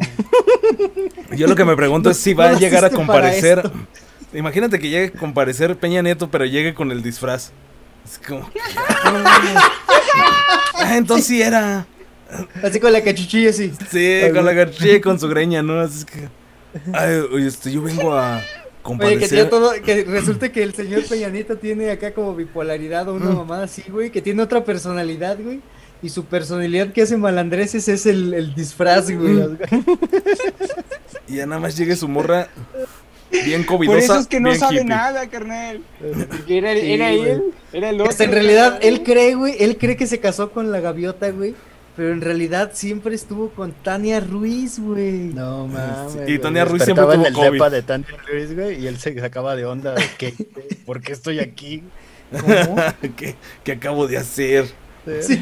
[1.38, 3.72] Yo lo que me pregunto es si No va a llegar a comparecer.
[4.34, 7.52] Imagínate que llegue a comparecer Peña Nieto, pero llegue con el disfraz.
[8.04, 8.50] Es como.
[10.76, 11.86] ah, entonces sí era.
[12.64, 13.72] Así con la cachuchilla así.
[13.92, 15.80] Sí, con la garchilla y con su greña, ¿no?
[15.80, 16.30] Así es que.
[16.94, 18.42] Ay, oye, este, yo vengo a
[18.84, 23.14] Oye, que todo, que resulta que el señor Peña Nieto tiene acá como bipolaridad o
[23.14, 23.22] Mm.
[23.22, 25.60] una mamada así, güey, que tiene otra personalidad, güey.
[26.02, 29.34] Y su personalidad que hace malandreses es el, el disfraz, güey.
[29.34, 29.58] Mm.
[31.28, 32.48] Y ya nada más llegue su morra
[33.32, 33.96] bien covidosa.
[33.98, 34.86] por eso es que no bien sabe hippie.
[34.88, 35.82] nada, carnal.
[36.30, 38.10] Porque era, Sí, él, era el otro.
[38.10, 41.54] Hasta en realidad, él cree, güey, él cree que se casó con la gaviota, güey.
[42.00, 45.34] Pero en realidad siempre estuvo con Tania Ruiz, güey.
[45.34, 46.30] No mames.
[46.30, 46.40] Y.
[46.40, 47.58] Tania Ruiz siempre Despertaba en tuvo el COVID.
[47.58, 50.34] depa de Tania Ruiz, güey, y él se sacaba de onda de que,
[50.86, 51.84] ¿por qué estoy aquí?
[52.32, 52.78] ¿Cómo?
[53.18, 53.36] ¿Qué,
[53.66, 54.68] qué acabo de hacer?
[55.22, 55.42] Sí.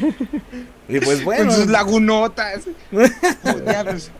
[0.88, 1.52] Y pues Con bueno.
[1.52, 2.64] sus lagunotas.
[3.64, 4.10] Diablos.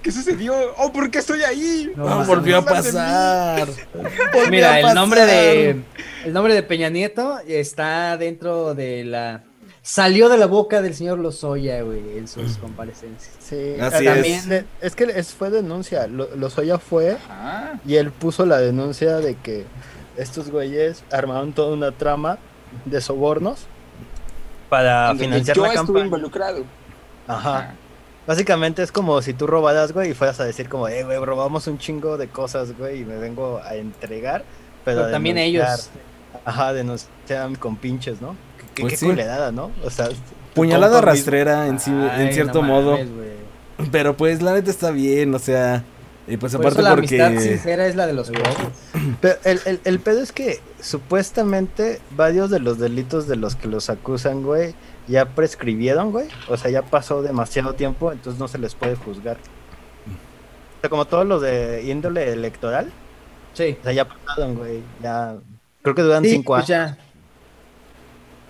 [0.00, 0.54] ¿Qué sucedió?
[0.76, 1.90] Oh, ¿por qué estoy ahí?
[1.96, 2.28] No, Ah, mames.
[2.28, 3.68] volvió a pasar.
[4.50, 5.80] Mira, el nombre de
[6.24, 9.42] el nombre de Peña Nieto está dentro de la
[9.90, 13.34] salió de la boca del señor Lozoya, güey, en sus comparecencias.
[13.40, 14.46] Sí, Así también es.
[14.48, 16.06] de- es que es, fue denuncia.
[16.06, 19.64] Lo, Lozoya fue Ah, y él puso la denuncia de que
[20.18, 22.36] estos güeyes armaron toda una trama
[22.84, 23.60] de sobornos
[24.68, 26.04] para financiar yo la estuve campaña.
[26.04, 26.64] involucrado.
[27.26, 27.74] Ajá.
[28.26, 31.66] Básicamente es como si tú robaras, güey, y fueras a decir como, eh, güey, robamos
[31.66, 34.44] un chingo de cosas, güey, y me vengo a entregar.
[34.84, 35.88] Pero, Pero a también ellos.
[36.44, 38.36] Ajá, denunciar con pinches, ¿no?
[38.78, 39.06] Qué, Pues qué sí.
[39.06, 39.70] culerada, ¿no?
[39.84, 40.08] O sea,
[40.54, 42.92] Puñalada rastrera en, sí- en Ay, cierto no modo.
[42.92, 43.08] mames.
[43.92, 45.84] Pero pues la neta está bien, o sea.
[46.26, 47.22] Y pues Por aparte eso la porque.
[47.22, 48.56] amistad sincera es la de los pobres.
[49.20, 53.66] Pero el, el, el pedo es que supuestamente varios de los delitos de los que
[53.66, 54.74] los acusan, güey,
[55.06, 56.28] ya prescribieron, güey.
[56.48, 59.36] O sea, ya pasó demasiado tiempo, entonces no se les puede juzgar.
[59.36, 62.90] O sea, como todos los de índole electoral,
[63.54, 63.76] Sí.
[63.80, 64.82] O sea, ya pasaron, güey.
[65.02, 65.34] Ya.
[65.82, 66.68] Creo que duran Sí, cinco pues años.
[66.68, 66.98] ya.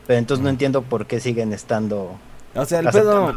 [0.08, 2.18] Pero entonces no entiendo por qué siguen estando.
[2.56, 3.32] O sea, el pedo.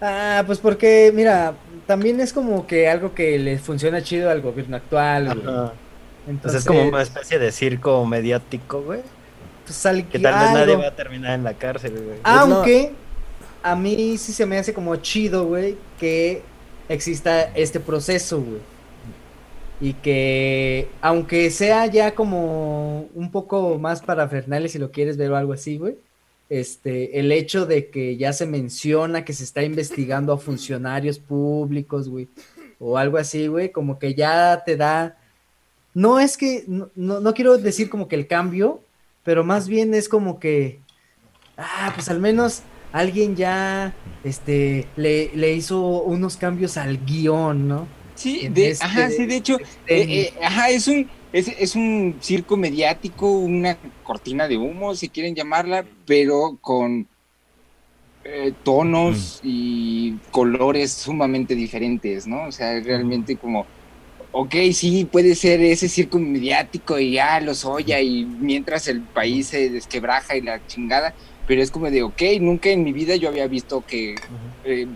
[0.00, 1.54] Ah, pues porque, mira,
[1.86, 5.38] también es como que algo que le funciona chido al gobierno actual, güey.
[5.40, 5.72] Entonces
[6.28, 9.00] Entonces, es como una especie de circo mediático, güey.
[9.66, 12.18] pues, al- Que tal vez nadie va a terminar en la cárcel, güey.
[12.22, 12.92] Aunque
[13.62, 16.42] a mí sí se me hace como chido, güey, que
[16.88, 18.60] exista este proceso, güey.
[19.80, 25.36] Y que, aunque sea ya como un poco más parafernales si lo quieres ver o
[25.36, 25.96] algo así, güey,
[26.48, 32.08] este, el hecho de que ya se menciona que se está investigando a funcionarios públicos,
[32.08, 32.28] güey,
[32.78, 35.18] o algo así, güey, como que ya te da,
[35.94, 38.80] no es que, no, no, no quiero decir como que el cambio,
[39.24, 40.80] pero más bien es como que,
[41.56, 47.88] ah, pues al menos alguien ya, este, le, le hizo unos cambios al guion, ¿no?
[48.14, 51.74] Sí, de, este- ajá, sí, de hecho, este- eh, eh, ajá, es un, es, es
[51.74, 57.08] un circo mediático, una cortina de humo, si quieren llamarla, pero con
[58.24, 62.46] eh, tonos y colores sumamente diferentes, ¿no?
[62.48, 63.68] O sea, realmente como,
[64.30, 69.48] ok, sí, puede ser ese circo mediático y ya los oya y mientras el país
[69.48, 71.14] se desquebraja y la chingada,
[71.46, 74.14] pero es como de, ok, nunca en mi vida yo había visto que
[74.62, 74.88] eh,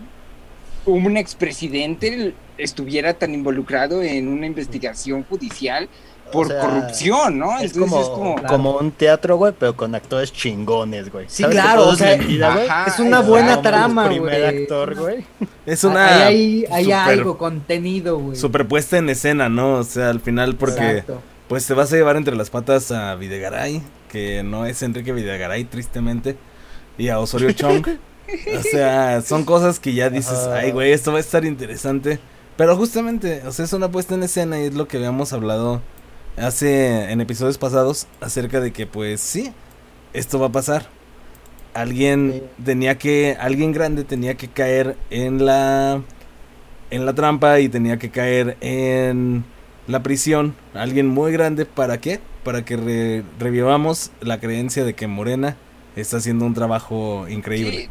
[0.85, 5.89] un expresidente estuviera tan involucrado en una investigación judicial
[6.31, 7.57] por O sea, corrupción, ¿no?
[7.57, 8.47] Es Entonces como, es como...
[8.47, 11.25] como un teatro, güey, pero con actores chingones, güey.
[11.27, 12.67] Sí, ¿Sabes que claro, o es sea, mentira, güey?
[12.67, 14.61] ajá, es una buena trama, el primer güey.
[14.63, 15.25] actor, güey.
[15.65, 16.27] Es una.
[16.27, 18.35] Hay, hay super- algo, contenido, güey.
[18.35, 19.73] Superpuesta en escena, ¿no?
[19.79, 20.89] O sea, al final, porque.
[20.89, 21.21] Exacto.
[21.47, 25.63] Pues te vas a llevar entre las patas a Videgaray, que no es Enrique Videgaray,
[25.63, 26.35] tristemente,
[26.99, 27.87] y a Osorio Chong.
[28.59, 30.57] o sea, son cosas que ya dices, Ajá.
[30.57, 32.19] ay, güey, esto va a estar interesante.
[32.59, 35.81] Pero justamente, o sea, es una puesta en escena y es lo que habíamos hablado
[36.37, 39.53] hace en episodios pasados acerca de que, pues sí,
[40.11, 40.87] esto va a pasar.
[41.73, 42.63] Alguien Sí.
[42.65, 46.01] tenía que, alguien grande tenía que caer en la,
[46.91, 49.45] en la trampa y tenía que caer en
[49.87, 50.53] la prisión.
[50.73, 52.19] Alguien muy grande, ¿para qué?
[52.43, 55.55] Para que re- revivamos la creencia de que Morena
[55.95, 57.83] está haciendo un trabajo increíble.
[57.83, 57.89] Sí,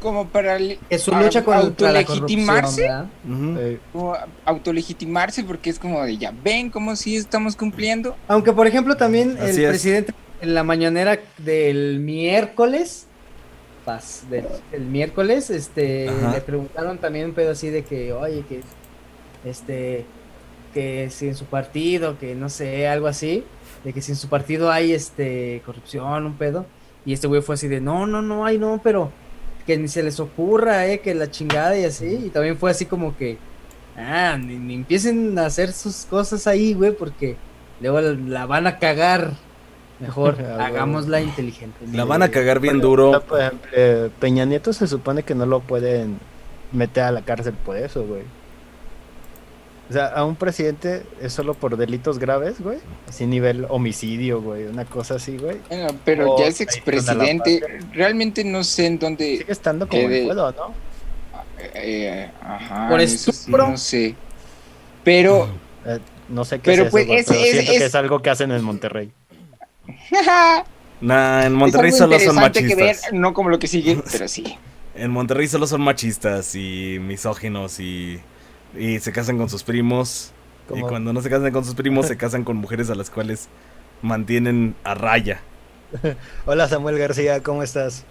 [0.00, 0.58] como para
[0.90, 2.90] Es su lucha contra la corrupción, autolegitimarse,
[3.92, 8.16] como autolegitimarse porque es como de ya ven cómo sí estamos cumpliendo.
[8.28, 9.68] Aunque, por ejemplo, también Así el es.
[9.70, 13.06] presidente en la mañanera del miércoles,
[13.84, 16.32] pas, del, el miércoles, este, Ajá.
[16.32, 18.60] le preguntaron también un pedo así de que, oye, que,
[19.44, 20.04] este,
[20.74, 23.44] que si en su partido, que no sé, algo así,
[23.84, 26.66] de que si en su partido hay, este, corrupción, un pedo,
[27.04, 29.10] y este güey fue así de, no, no, no hay, no, pero
[29.68, 32.86] que ni se les ocurra, eh, que la chingada y así, y también fue así
[32.86, 33.36] como que,
[33.98, 37.36] ah, ni, ni empiecen a hacer sus cosas ahí, güey, porque
[37.78, 39.32] luego la van a cagar.
[40.00, 41.76] Mejor Ah, hagámosla inteligente.
[41.92, 43.22] La van a cagar bien duro.
[43.28, 46.18] por ejemplo, Peña Nieto se supone que no lo pueden
[46.72, 48.22] meter a la cárcel por eso, güey.
[49.88, 52.78] O sea, a un presidente es solo por delitos graves, güey.
[53.08, 54.64] Así nivel homicidio, güey.
[54.66, 55.58] Una cosa así, güey.
[55.68, 57.62] Bueno, pero O ya es expresidente.
[57.94, 59.38] Realmente no sé en dónde.
[59.38, 60.74] Sigue estando como el de- puedo, ¿no?
[61.74, 63.68] eh, ajá, Por eso sí, estupro.
[63.68, 64.14] no sé.
[65.04, 65.48] Pero
[65.86, 65.98] Eh,
[66.28, 67.94] no sé qué Pero, es eso, pues, güey, ese- pero ese- siento que es- es
[67.94, 69.10] algo que hacen en Monterrey.
[71.00, 73.12] Nah, en es Monterrey solo son interesante que ver, machistas.
[73.12, 74.58] no como lo que sigue, pero sí.
[74.96, 78.18] En Monterrey solo son machistas y misóginos y,
[78.76, 80.32] y se casan con sus primos.
[80.74, 83.48] Y cuando no se casan con sus primos, se casan con mujeres a las cuales
[84.02, 85.40] mantienen a raya.
[86.46, 88.04] Hola Samuel García, ¿cómo estás?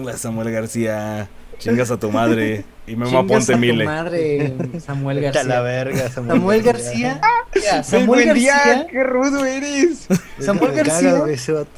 [0.00, 2.64] Hola Samuel García, chingas a tu madre.
[2.86, 3.84] Y Memo Chingas Aponte a tu Mile.
[3.86, 5.62] madre, Samuel Vete a la García.
[5.62, 7.20] verga, Samuel, Samuel García.
[7.54, 10.06] mira, Muy Samuel García qué rudo eres.
[10.40, 11.18] Samuel Me García me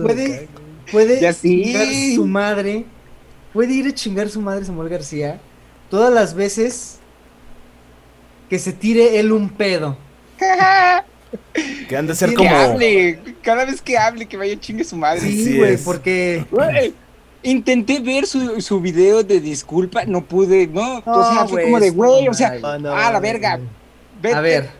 [0.05, 0.61] puede- caga.
[0.91, 1.63] puede Ya sí.
[1.65, 2.85] chingar su madre.
[3.53, 5.41] Puede ir a chingar su madre Samuel García
[5.91, 6.96] todas las veces
[8.49, 9.97] que se tire él un pedo.
[11.89, 12.49] Que han de ser como.
[12.51, 15.21] hable, cada vez que hable, que vaya chingue su madre.
[15.21, 16.45] Sí, güey, porque
[17.47, 21.91] Intenté ver su, su video de disculpa, no pude, no, o sea, fue como de,
[21.91, 22.59] güey, o sea.
[22.61, 23.61] Ah, no, ah, la verga,
[24.21, 24.71] vete, A ver,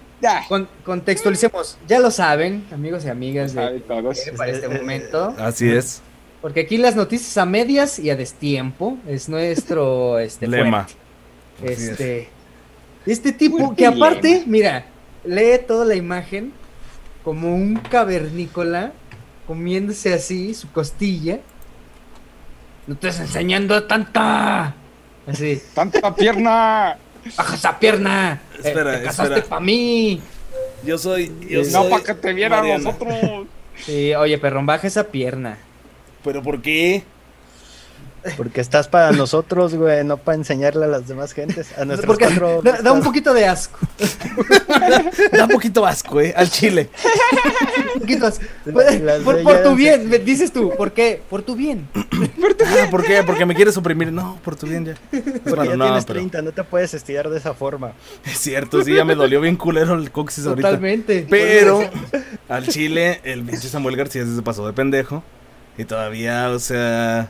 [0.49, 1.79] con- contextualicemos.
[1.87, 4.19] Ya lo saben, amigos y amigas de Sabe todos.
[4.37, 5.33] para este momento.
[5.39, 6.03] Así es.
[6.43, 10.89] Porque aquí las noticias a medias y a destiempo es nuestro este, Lema.
[11.61, 11.73] fuerte.
[11.73, 11.91] Así es.
[11.91, 12.29] Este,
[13.13, 14.87] este tipo Fuerte que aparte, mira,
[15.25, 16.53] lee toda la imagen
[17.25, 18.93] como un cavernícola
[19.47, 21.39] comiéndose así su costilla.
[22.87, 24.75] No te estás enseñando tanta.
[25.27, 26.97] Así, Tanta pierna.
[27.37, 28.41] baja esa pierna.
[28.55, 30.21] eh, Espera, te casaste para mí.
[30.85, 31.33] Yo soy.
[31.49, 31.63] Yo.
[31.65, 32.85] No, soy para que te vieran Mariana.
[32.85, 33.47] nosotros.
[33.85, 35.59] Sí, oye, perrón, baja esa pierna.
[36.23, 37.03] ¿Pero por qué?
[38.37, 41.69] Porque estás para nosotros, güey, no para enseñarle a las demás gentes.
[41.79, 42.63] A nuestros Porque cuatro.
[42.63, 43.79] da, da un poquito de asco.
[45.33, 46.33] Da un poquito asco, ¿eh?
[46.37, 46.89] Al chile.
[47.95, 49.25] Un poquito de asco.
[49.25, 50.73] Por, por tu bien, me dices tú.
[50.77, 51.23] ¿Por qué?
[51.29, 51.89] Por tu bien.
[51.95, 53.23] Ah, ¿Por qué?
[53.25, 54.13] Porque me quieres oprimir.
[54.13, 54.95] No, por tu bien ya.
[55.11, 57.93] Porque Bueno, ya no, tienes pero 30, no te puedes estirar de esa forma.
[58.25, 60.69] es cierto, sí, ya me dolió bien culero el coxis ahorita.
[60.69, 61.27] Totalmente.
[61.29, 61.81] Pero
[62.49, 65.23] al chile, el pinche Samuel García se pasó de pendejo.
[65.79, 67.29] Y todavía, o sea,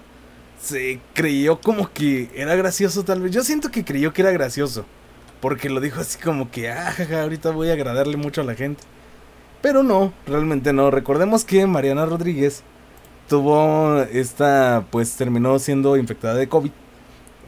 [0.61, 3.33] se creyó como que era gracioso tal vez.
[3.33, 4.85] Yo siento que creyó que era gracioso.
[5.40, 8.55] Porque lo dijo así como que, ah, jaja, ahorita voy a agradarle mucho a la
[8.55, 8.83] gente.
[9.61, 10.90] Pero no, realmente no.
[10.90, 12.62] Recordemos que Mariana Rodríguez
[13.29, 16.71] tuvo esta, pues terminó siendo infectada de COVID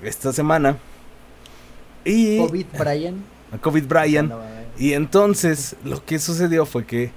[0.02, 0.76] esta semana.
[2.04, 3.24] Y COVID, Brian.
[3.60, 4.28] COVID Brian.
[4.28, 4.40] No.
[4.78, 7.10] Y entonces lo que sucedió fue que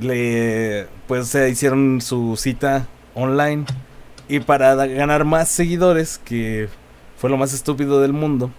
[0.00, 3.64] le pues se hicieron su cita online
[4.30, 6.68] y para ganar más seguidores, que
[7.18, 8.50] fue lo más estúpido del mundo,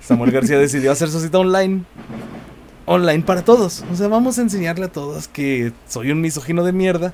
[0.00, 1.82] Samuel García decidió hacer su cita online.
[2.86, 3.84] Online para todos.
[3.92, 7.12] O sea, vamos a enseñarle a todos que soy un misógino de mierda.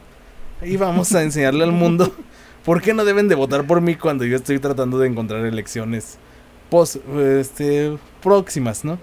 [0.63, 2.15] Y vamos a enseñarle al mundo
[2.65, 6.19] por qué no deben de votar por mí cuando yo estoy tratando de encontrar elecciones
[6.71, 8.99] pos, este, próximas, ¿no?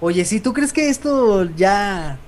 [0.00, 2.18] Oye, si tú crees que esto ya.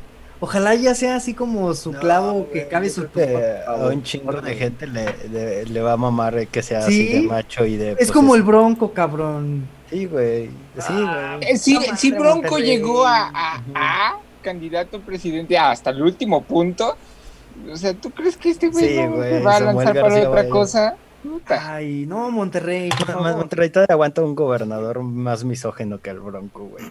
[0.45, 4.43] Ojalá ya sea así como su No, clavo que cabe su que a un chingo
[4.43, 7.09] de gente le, le, le va a mamar que sea ¿Sí?
[7.09, 7.93] así de macho y de.
[7.93, 9.67] Es pues, como el bronco, cabrón.
[9.89, 10.49] Sí, güey.
[10.79, 11.53] Sí, Ah, güey.
[11.53, 16.95] Eh, Si, No, madre, Bronco llegó a, a- a candidato presidente hasta el último punto,
[17.73, 20.49] o sea, ¿tú crees que este güey Sí, no güey, va a lanzar para otra
[20.51, 20.97] cosa?
[21.23, 21.77] Puta.
[21.77, 23.35] Ay, no, Monterrey, Más.
[23.35, 26.85] Monterrey todavía aguanta un gobernador más misógeno que el Bronco, güey.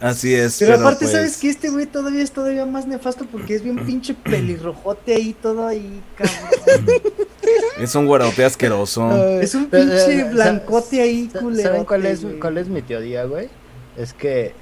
[0.00, 0.56] Así es.
[0.58, 3.84] Pero, aparte, pues, ¿sabes que Este güey todavía es todavía más nefasto porque es bien
[3.84, 6.86] pinche pelirrojote ahí, todo ahí, cabrón.
[7.80, 9.10] Es un guaraote asqueroso.
[9.40, 11.68] Es un pinche eh, blancote ahí, culero.
[11.68, 13.48] ¿Saben cuál es, cuál es mi teoría, güey?
[13.96, 14.52] Es que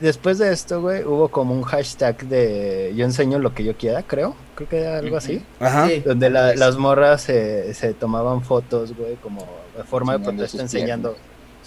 [0.00, 4.02] después de esto, güey, hubo como un hashtag de yo enseño lo que yo quiera,
[4.02, 4.36] creo.
[4.54, 5.42] Creo que era algo así.
[5.60, 5.88] Ajá.
[5.88, 6.02] Sí.
[6.04, 9.46] Donde la- las morras se, se tomaban fotos, güey, como
[9.76, 11.16] de forma de Enseñando protesta, enseñando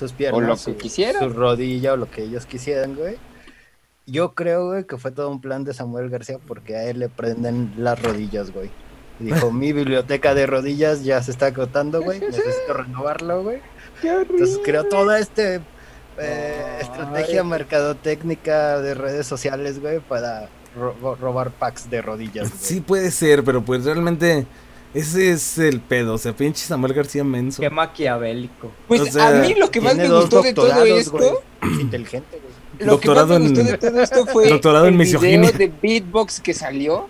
[0.01, 0.37] sus piernas.
[0.37, 1.21] O lo que su- quisieran.
[1.21, 3.15] Su rodilla o lo que ellos quisieran, güey.
[4.07, 7.07] Yo creo, güey, que fue todo un plan de Samuel García porque a él le
[7.09, 8.69] prenden las rodillas, güey.
[9.19, 12.19] Y Dijo, mi biblioteca de rodillas ya se está agotando, güey.
[12.21, 13.59] Necesito renovarlo, güey.
[14.03, 15.61] Entonces creó toda este
[16.17, 22.49] eh, estrategia mercadotécnica de redes sociales, güey, para ro- robar packs de rodillas.
[22.49, 22.59] güey.
[22.61, 24.45] Sí puede ser, pero pues realmente
[24.93, 26.13] ese es el pedo.
[26.15, 27.61] O sea, pinche Samuel García Menso.
[27.61, 28.71] Qué maquiavélico.
[28.87, 31.31] Pues O sea, a mí lo que más me gustó de todo esto, güey.
[31.73, 32.51] Es inteligente, güey.
[32.87, 35.39] lo que más Doctorado me gustó en- de todo esto fue Doctorado en el misoginia.
[35.51, 37.07] video de beatbox que salió.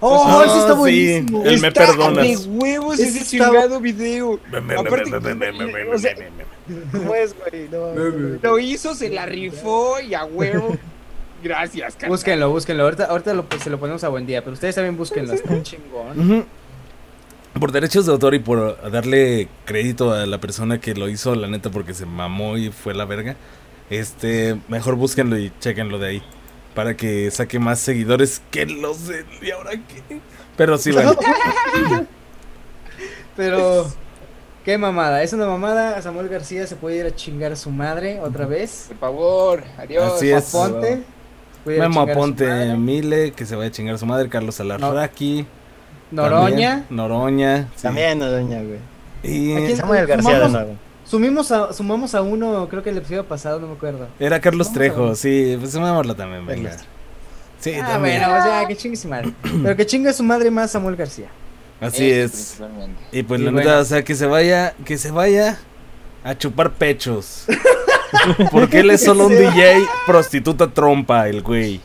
[0.00, 1.44] ¡Oh, Ah, ese está sí, buenísimo!
[1.44, 2.24] El me Está perdonas.
[2.26, 4.40] de huevos Ese chingado video.
[4.78, 5.14] Aparte,
[5.92, 6.14] o sea,
[6.92, 7.68] ¿Cómo es, güey?
[7.70, 10.76] No, Lo hizo, se la rifó y a huevo.
[11.42, 12.10] Gracias, carnal.
[12.10, 12.84] Búsquenlo, búsquenlo.
[12.84, 15.34] Ahorita, ahorita lo, se lo ponemos a buen día, pero ustedes también búsquenlo.
[15.34, 16.18] Está chingón.
[16.18, 16.44] Ujú.
[17.58, 21.48] Por derechos de autor y por darle crédito a la persona que lo hizo, la
[21.48, 23.36] neta, porque se mamó y fue la verga.
[23.88, 26.22] Este, mejor búsquenlo y chequenlo de ahí.
[26.74, 29.24] Para que saque más seguidores que los de.
[29.40, 30.20] ¿Y ahora qué?
[30.56, 31.16] Pero sí, bueno.
[33.36, 33.86] Pero,
[34.64, 35.22] qué mamada.
[35.22, 36.00] Es una mamada.
[36.02, 38.86] Samuel García se puede ir a chingar a su madre otra vez.
[38.88, 40.14] Por favor, adiós.
[40.14, 40.54] Así es.
[40.54, 41.02] Aponte.
[41.64, 42.74] Memo Aponte.
[42.76, 44.28] Mile, que se vaya a chingar a su madre.
[44.28, 45.46] Carlos Alarraqui.
[46.10, 46.70] Noroña.
[46.70, 47.68] también, Noroña.
[47.76, 47.82] sí.
[47.82, 48.78] También, no, doña, güey.
[49.22, 49.76] Y ¿A quién?
[49.76, 50.76] Samuel García de nuevo.
[51.04, 54.08] Sumimos a, sumamos a uno, creo que el episodio pasado, no me acuerdo.
[54.18, 55.56] era Carlos Trejo, sí.
[55.58, 56.76] Pues sumémoslo también, venga.
[57.60, 58.20] Sí, ah, también.
[58.22, 59.32] bueno, o sea, que chingue su madre.
[59.62, 61.28] Pero que chingue su madre más Samuel García.
[61.80, 62.30] Así es.
[62.30, 63.02] principalmente.
[63.12, 63.66] Y pues Y la bueno.
[63.66, 65.58] neta, o sea, que se vaya, que se vaya
[66.24, 67.44] a chupar pechos.
[68.50, 71.80] Porque él es solo un DJ prostituta trompa, el güey.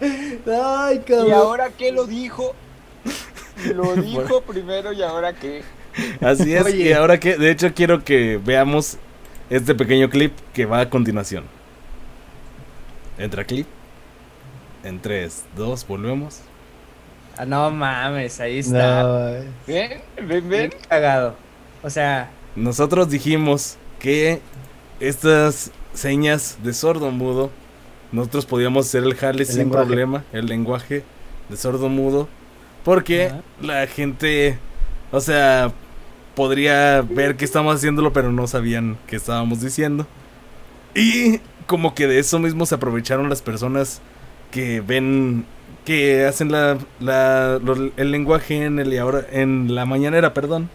[0.00, 1.32] Ay, ¿Y cabrón.
[1.32, 2.54] ahora qué lo dijo?
[3.74, 5.62] Lo dijo primero y ahora qué.
[6.20, 6.64] Así es.
[6.64, 6.88] Oye.
[6.88, 8.98] Y ahora que, de hecho, quiero que veamos
[9.50, 11.44] este pequeño clip que va a continuación.
[13.18, 13.66] Entra clip.
[14.84, 16.40] En 3, 2, volvemos.
[17.36, 19.02] Ah, no mames, ahí está.
[19.02, 19.48] No, eh.
[19.66, 20.00] ¿Ven?
[20.16, 20.48] ¿Ven?
[20.48, 20.72] Bien ¿Ven?
[20.88, 21.34] cagado.
[21.82, 24.40] O sea, Nosotros dijimos que
[25.00, 27.50] estas señas de sordo mudo,
[28.12, 29.86] nosotros podíamos hacer el jale sin lenguaje.
[29.86, 31.04] problema, el lenguaje
[31.48, 32.28] de sordo mudo,
[32.84, 33.40] porque Ajá.
[33.60, 34.58] la gente,
[35.12, 35.72] o sea,
[36.34, 40.06] podría ver que estábamos haciéndolo, pero no sabían qué estábamos diciendo.
[40.94, 44.00] Y como que de eso mismo se aprovecharon las personas
[44.50, 45.44] que ven,
[45.84, 50.70] que hacen la, la- lo- el lenguaje en el y ahora, en la mañanera, perdón.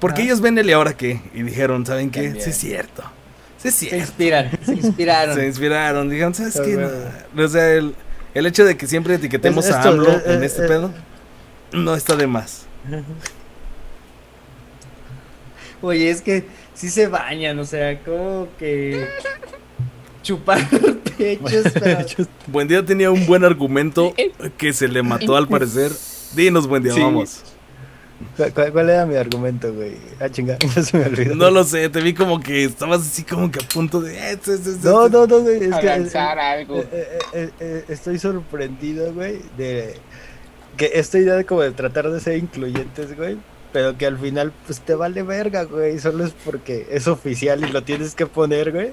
[0.00, 0.24] Porque Ah.
[0.24, 2.22] ellos ven el y ahora qué, y dijeron, ¿saben qué?
[2.24, 2.44] También.
[2.44, 3.02] Sí es cierto.
[3.58, 5.34] Sí Se inspiran, se inspiraron.
[5.34, 6.76] Se inspiraron, dijeron, ¿sabes Ah, qué?
[7.34, 7.94] No, O sea, el,
[8.34, 10.68] el hecho de que siempre etiquetemos Es- a AMLO eh, en eh, este eh.
[10.68, 10.92] pedo,
[11.72, 12.66] no está de más.
[15.82, 16.44] Oye, es que
[16.74, 19.06] sí se bañan, o sea, como que
[20.22, 20.66] chupar
[21.16, 22.04] pechos, pero...
[22.46, 24.14] Buen día tenía un buen argumento
[24.56, 25.92] que se le mató al parecer.
[26.34, 27.00] Dinos, buen día, Sí.
[27.00, 27.42] vamos.
[28.36, 29.92] ¿Cuál, cuál- era mi argumento, güey?
[30.20, 31.34] Ah, chinga, ya se me olvidó.
[31.34, 34.14] No lo sé, te vi como que estabas así como que a punto de...
[34.16, 35.56] eh, este, este, este, No, no, no, güey.
[35.64, 36.78] Es que, eh, algo.
[36.78, 39.94] eh, eh, eh, eh, estoy sorprendido, güey, de
[40.76, 43.36] que esta idea de como de tratar de ser incluyentes, güey,
[43.72, 47.72] pero que al final pues te vale verga, güey, solo es porque es oficial y
[47.72, 48.92] lo tienes que poner, güey,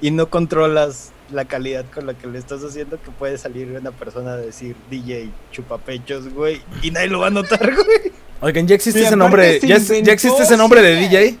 [0.00, 3.90] y no controlas la calidad con la que le estás haciendo que puede salir una
[3.90, 8.12] persona a decir DJ chupapechos, güey, y nadie lo va a notar, güey.
[8.40, 9.58] Oigan, ya existe ese nombre.
[9.60, 10.96] ¿Ya, existe ese nombre de.
[10.96, 11.38] DJ?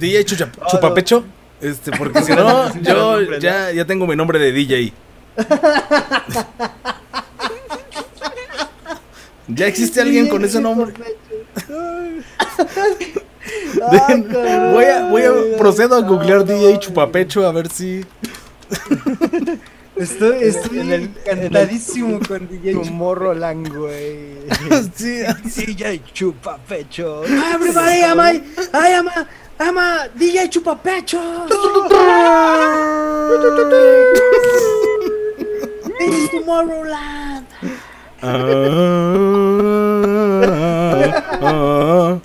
[0.00, 1.24] DJ Chucha- Chupapecho.
[1.60, 4.92] Este, porque si no, yo ya, ya tengo mi nombre de DJ.
[9.48, 10.92] ¿Ya existe alguien con ese nombre?
[13.74, 18.04] Dejen- voy a, voy a procedo a googlear DJ Chupapecho a ver si.
[19.98, 24.38] Estoy, estoy En el- encantadísimo con DJ Tomorrowland, güey.
[24.94, 25.22] Sí,
[25.66, 27.24] DJ chupapecho.
[27.24, 29.26] Everybody, ama, I am a,
[29.60, 31.20] I'm a DJ Chupapecho.
[35.98, 37.46] This is Tomorrowland.
[38.22, 38.28] Ah,
[41.40, 42.20] No,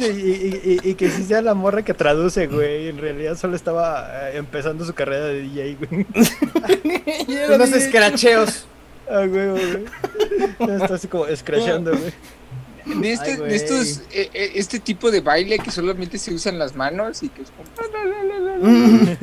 [0.00, 2.88] y, y- y- y que si sea la morra que traduce, güey.
[2.88, 6.06] En realidad solo estaba eh, empezando su carrera de DJ, güey.
[7.54, 8.66] Unos escracheos.
[9.08, 9.84] Ah, güey, güey.
[10.80, 12.12] Está así como escrachando, güey.
[13.00, 16.58] De, este, Ay, de estos, eh, eh, este tipo de baile que solamente se usan
[16.58, 17.68] las manos y que es como...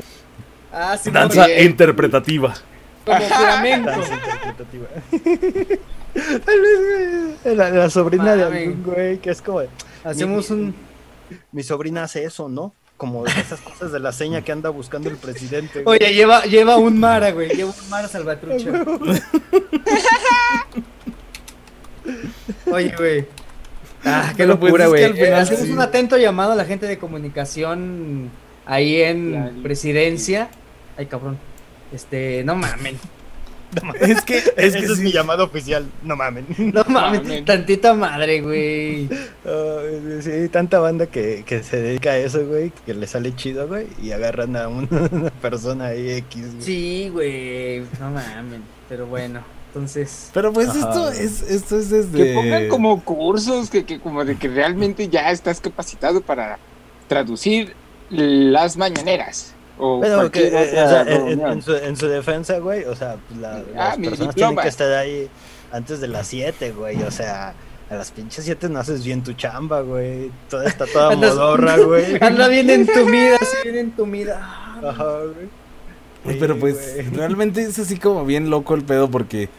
[0.72, 2.54] Ah, sí, Danza interpretativa.
[3.06, 3.90] como flamenco.
[3.90, 4.88] Danza interpretativa.
[7.46, 9.62] La, la sobrina de algún güey que es como.
[10.10, 10.76] Hacemos mi, un.
[11.52, 12.74] Mi sobrina hace eso, ¿no?
[12.98, 15.84] Como de esas cosas de la seña que anda buscando el presidente.
[15.84, 16.00] güey.
[16.00, 17.50] Oye, lleva, lleva un Mara, güey.
[17.50, 18.72] Lleva un Mara salvatrucha.
[22.72, 23.26] Oye, güey.
[24.06, 25.04] Ah, qué Pero, pues, locura, es que güey.
[25.06, 25.72] al final Eh, Hacemos sí.
[25.72, 28.30] un atento llamado a la gente de comunicación
[28.66, 30.50] ahí en La- presidencia.
[30.98, 31.38] Ay, cabrón.
[31.92, 32.98] Este, no mamen.
[34.00, 35.86] Es que, es Ese que es mi llamado oficial.
[36.04, 36.46] No mamen.
[36.58, 37.24] No mamen.
[37.24, 37.46] Mamen.
[37.46, 39.10] Tantita madre, güey.
[40.22, 43.88] Sí, tanta banda que, que se dedica a eso, güey, que le sale chido, güey,
[44.02, 46.62] y agarran a una, una persona ahí X, güey.
[46.62, 47.80] Sí, güey.
[48.00, 48.64] No mamen.
[48.90, 50.30] Pero bueno, entonces.
[50.34, 50.80] Pero pues Ajá.
[50.80, 52.18] esto es, esto es desde.
[52.18, 56.58] Que pongan como cursos, que, que como de que realmente ya estás capacitado para
[57.08, 57.74] traducir
[58.10, 59.54] las mañaneras.
[59.80, 60.54] O Pero que, eh,
[60.84, 64.08] o sea, en, su, en su defensa, güey, o sea, pues, la- Ah, las mi
[64.10, 64.50] personas diploma.
[64.52, 65.30] tienen que estar ahí
[65.72, 67.54] antes de las 7, güey, o sea,
[67.90, 71.78] a las pinches 7 no haces bien tu chamba, güey, toda está toda Andas- modorra,
[71.78, 72.18] güey.
[72.22, 74.38] Anda bien entumida, sí, bien entumida.
[74.84, 75.48] Ajá, güey.
[76.24, 77.10] Pues, Pero Sí, pues güey.
[77.16, 79.50] realmente es así como bien loco el pedo porque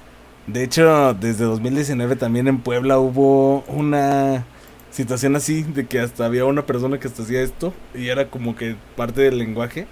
[0.49, 4.45] de hecho desde 2019 también en Puebla hubo una
[4.91, 8.57] situación así de que hasta había una persona que hasta hacía esto y era como
[8.57, 9.87] que parte del lenguaje.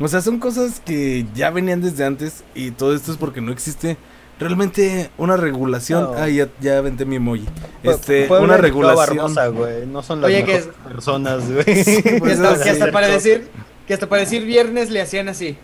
[0.00, 3.52] O sea, son cosas que ya venían desde antes y todo esto es porque no
[3.52, 3.96] existe
[4.38, 6.02] realmente una regulación.
[6.04, 6.14] No.
[6.14, 7.46] Ah, ya, ya aventé mi emoji.
[7.82, 9.16] Este, una regulación.
[9.18, 11.84] Barbosa, güey, no son las Oye, que mejores personas, güey.
[11.84, 13.48] Sí, Que pues, hasta, que para decir,
[13.86, 15.56] que hasta para decir viernes le hacían así.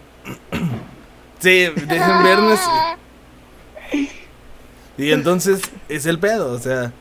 [1.41, 2.61] Sí, dejen viernes.
[4.99, 6.93] Y entonces es el pedo, o sea,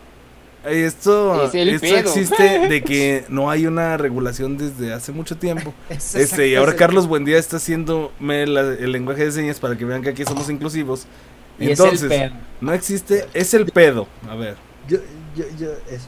[0.71, 1.97] esto, Es esto pedo.
[1.97, 5.73] existe de que no hay una regulación desde hace mucho tiempo.
[5.89, 9.77] Es Este, y ahora es el- Carlos Buendía está haciendo el lenguaje de señas para
[9.77, 11.05] que vean que aquí somos inclusivos.
[11.59, 12.33] Y Entonces, es el pedo.
[12.61, 14.07] no existe, es el pedo.
[14.29, 14.55] A ver,
[14.87, 14.97] Yo,
[15.35, 16.07] yo, yo, es,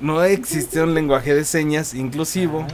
[0.00, 2.66] no existe un lenguaje de señas inclusivo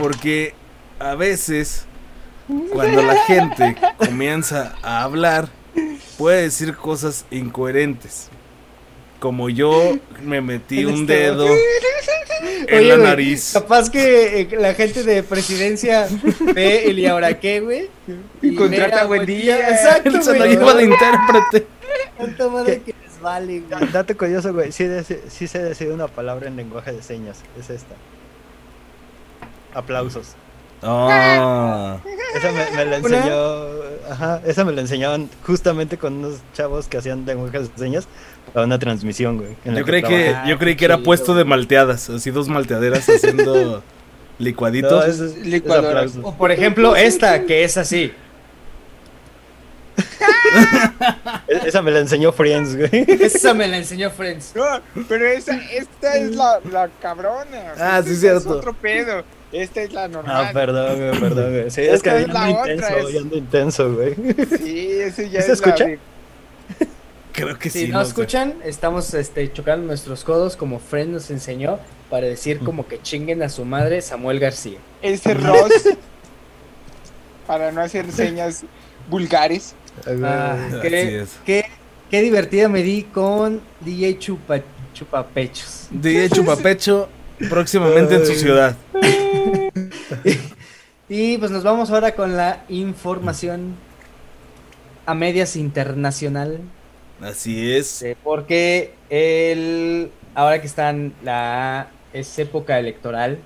[0.00, 0.54] porque
[0.98, 1.86] a veces
[2.72, 5.48] cuando la gente comienza a hablar
[6.18, 8.28] puede decir cosas incoherentes.
[9.18, 11.46] Como yo me metí En un este- dedo
[12.68, 13.50] en Oye, la nariz.
[13.52, 16.06] Capaz que eh, la gente de presidencia
[16.54, 17.88] ve el y ahora qué, güey.
[18.42, 19.70] Y contrata a a Buendía.
[19.70, 21.66] Exacto, Él se lo lleva de intérprete.
[22.16, 23.90] Tanta madre que vale, güey.
[23.92, 24.70] Dato curioso, güey.
[24.70, 24.86] Sí,
[25.28, 27.38] sí se decide una palabra en lenguaje de señas.
[27.58, 27.94] Es esta.
[29.74, 30.34] Aplausos.
[30.82, 31.98] Ah,
[32.36, 33.77] Esa me, me la enseñó.
[34.10, 38.06] Ajá, esa me la enseñaban justamente con unos chavos que hacían lenguaje de señas
[38.52, 39.56] para una transmisión, güey.
[39.64, 41.38] yo creí que, yo creí que era chido, puesto güey.
[41.38, 43.82] de malteadas, así dos malteaderas haciendo
[44.38, 45.06] licuaditos.
[45.06, 46.16] es, es.
[46.22, 48.12] O por ejemplo, esta, que es así.
[51.48, 53.04] E- Esa me la enseñó Friends, güey.
[53.20, 54.52] Esa me la enseñó Friends.
[54.54, 54.64] No,
[55.08, 57.74] pero esa, esta es la, la cabrona.
[57.78, 58.50] Ah, sí, es cierto.
[58.50, 59.22] otro pedo.
[59.52, 60.46] Esta es la normal.
[60.48, 61.70] Ah, perdón, güey, perdón, güey.
[61.70, 64.14] Sí, es que Esta es la otra, intenso, es- ya ando intenso, güey.
[64.58, 65.88] Sí, ese ya ¿Se es escucha?
[65.88, 65.96] la
[67.32, 67.88] Creo que Si sí.
[67.92, 68.08] no sé.
[68.08, 71.78] escuchan, estamos este, chocando nuestros codos como Friends nos enseñó
[72.10, 74.78] para decir como que chinguen a su madre Samuel García.
[75.02, 75.88] ese Ross.
[77.46, 78.64] para no hacer señas
[79.08, 79.74] vulgares.
[80.22, 81.30] Ah, Así qué, es.
[81.46, 81.64] qué,
[82.10, 84.60] qué divertida me di con DJ Chupa,
[84.92, 85.86] Chupapechos.
[85.90, 87.08] DJ Chupapecho
[87.48, 88.76] próximamente en su ciudad.
[91.08, 93.76] Y pues nos vamos ahora con la información
[95.06, 96.60] a medias internacional.
[97.20, 98.02] Así es.
[98.02, 103.38] eh, Porque el, ahora que están la es época electoral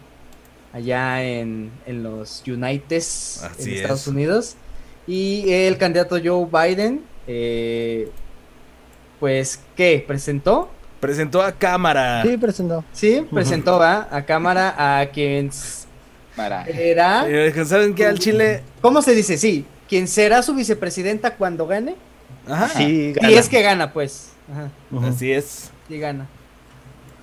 [0.73, 4.07] allá en, en los Unites Así en Estados es.
[4.07, 4.57] Unidos
[5.07, 8.11] y el candidato Joe Biden eh,
[9.19, 10.71] pues qué presentó
[11.01, 12.23] Presentó a cámara.
[12.23, 12.85] Sí, presentó.
[12.93, 14.09] sí presentó ¿va?
[14.11, 15.51] a cámara a quien
[16.35, 17.25] será
[17.65, 18.07] ¿Saben qué?
[18.07, 18.63] Al Chile.
[18.81, 21.97] cómo se dice sí quien será su vicepresidenta cuando gane
[22.49, 22.69] Ajá.
[22.69, 23.29] Sí, y gana.
[23.31, 24.71] es que gana pues Ajá.
[25.09, 25.71] Así es.
[25.89, 26.27] sí gana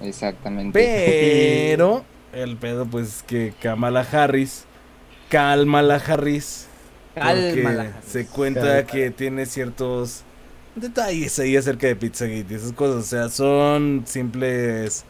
[0.01, 0.79] Exactamente.
[0.79, 4.63] Pero el pedo, pues, que Kamala Harris.
[5.29, 6.67] Cálmala Harris.
[7.13, 8.05] porque Cálmala, Harris.
[8.09, 8.85] Se cuenta Cálmala.
[8.85, 10.21] que tiene ciertos
[10.75, 13.03] detalles ahí acerca de Pizzagate y esas cosas.
[13.03, 15.03] O sea, son simples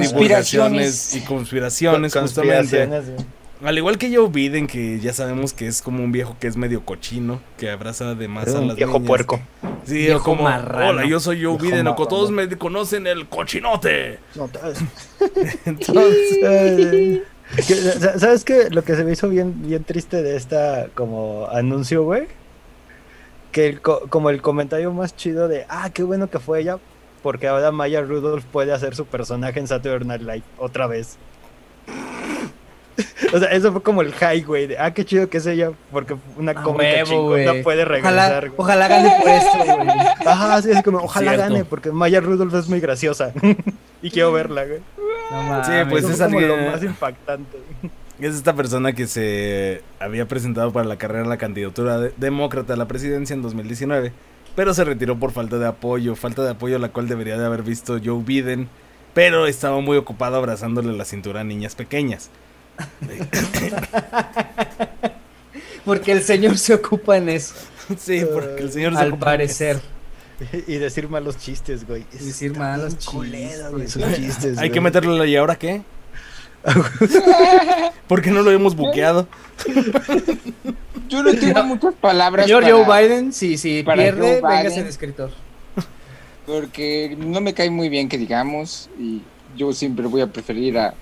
[0.00, 2.60] Divulgaciones y conspiraciones, justamente.
[2.60, 3.36] Conspiraciones, güey.
[3.64, 6.58] Al igual que Joe Biden, que ya sabemos que es como un viejo que es
[6.58, 9.06] medio cochino, que abraza de más a las viejo niñas.
[9.08, 9.40] puerco.
[9.86, 10.88] Sí, Viejo como, marrano.
[10.90, 12.06] hola, yo soy Joe Viejo Biden, o marrano.
[12.08, 14.18] todos me conocen el cochinote.
[14.34, 14.44] No,
[15.64, 17.22] Entonces, Eh,
[18.18, 18.68] ¿Sabes qué?
[18.70, 22.24] Lo que se me hizo bien, bien triste de esta como anuncio, güey.
[23.52, 26.78] Que el co- como el comentario más chido de, ah, qué bueno que fue ella,
[27.26, 31.18] porque ahora Maya Rudolph puede hacer su personaje en Saturday Night Live otra vez.
[33.34, 35.72] o sea, eso fue como el high, güey, de, ah, qué chido que es ella,
[35.90, 38.52] porque una A cómica huevo, chingona puede regresar.
[38.56, 39.88] ojalá gane por esto, güey.
[40.24, 41.52] Ajá, sí, es como, ojalá Cierto.
[41.52, 43.32] gane, porque Maya Rudolph es muy graciosa.
[44.02, 44.78] y quiero verla, güey.
[45.32, 45.66] No mames.
[45.66, 47.58] Sí, pues Eso es como lo alguien- más impactante.
[48.20, 52.74] es esta persona que se había presentado para la carrera en la candidatura de- demócrata
[52.74, 54.12] a la presidencia en 2019,
[54.56, 57.62] pero se retiró por falta de apoyo, falta de apoyo la cual debería de haber
[57.62, 58.68] visto Joe Biden,
[59.14, 62.30] pero estaba muy ocupado abrazándole la cintura a niñas pequeñas.
[65.84, 67.54] Porque el señor se ocupa en eso,
[67.98, 69.80] Sí, porque el señor se al ocupa- parecer.
[70.66, 72.04] Y decir malos chistes, güey.
[72.12, 73.06] Y decir malos chistes.
[73.14, 75.82] culero, güey, chistes, Hay que meterle la y ahora qué?
[78.08, 79.26] ¿Por qué no lo hemos buqueado?
[81.08, 84.90] Yo no tengo muchas palabras Señor para- Joe Biden, si, si para pierde, véngase de
[84.90, 85.30] escritor.
[86.46, 89.22] porque no me cae muy bien que digamos y
[89.56, 90.94] yo siempre voy a preferir a,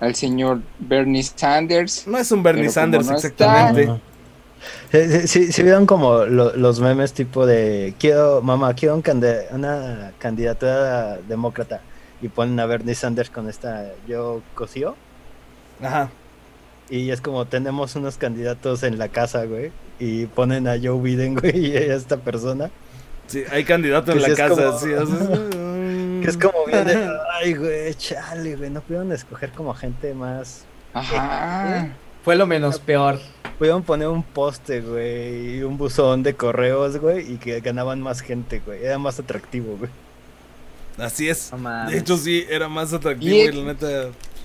[0.00, 2.06] al señor Bernie Sanders.
[2.06, 3.84] No es un Bernie Sanders no exactamente.
[3.90, 4.00] Ajá.
[4.90, 9.02] Sí, sí, sí, sí vieron como lo- los memes tipo de quiero, mamá, quiero un
[9.02, 11.80] cande- una candidatura demócrata
[12.22, 14.96] y ponen a Bernie Sanders con esta yo cosío
[15.82, 16.10] Ajá.
[16.88, 21.34] y es como tenemos unos candidatos en la casa, güey, y ponen a Joe Biden,
[21.40, 22.70] güey, y a esta persona
[23.26, 24.48] Sí, hay candidato en la sí casa.
[24.54, 25.28] como- sí, o sea, es-
[26.22, 30.64] que es como bien de, ay, güey, chale, güey, no pudieron escoger como gente más
[30.94, 31.88] Ajá.
[32.24, 33.18] Fue lo menos peor.
[33.58, 38.20] Pudieron poner un poste, güey, y un buzón de correos, güey, y que ganaban más
[38.20, 38.82] gente, güey.
[38.84, 39.90] Era más atractivo, güey.
[40.98, 41.50] Así es.
[41.90, 43.86] De hecho, sí, era más atractivo Y- y la neta.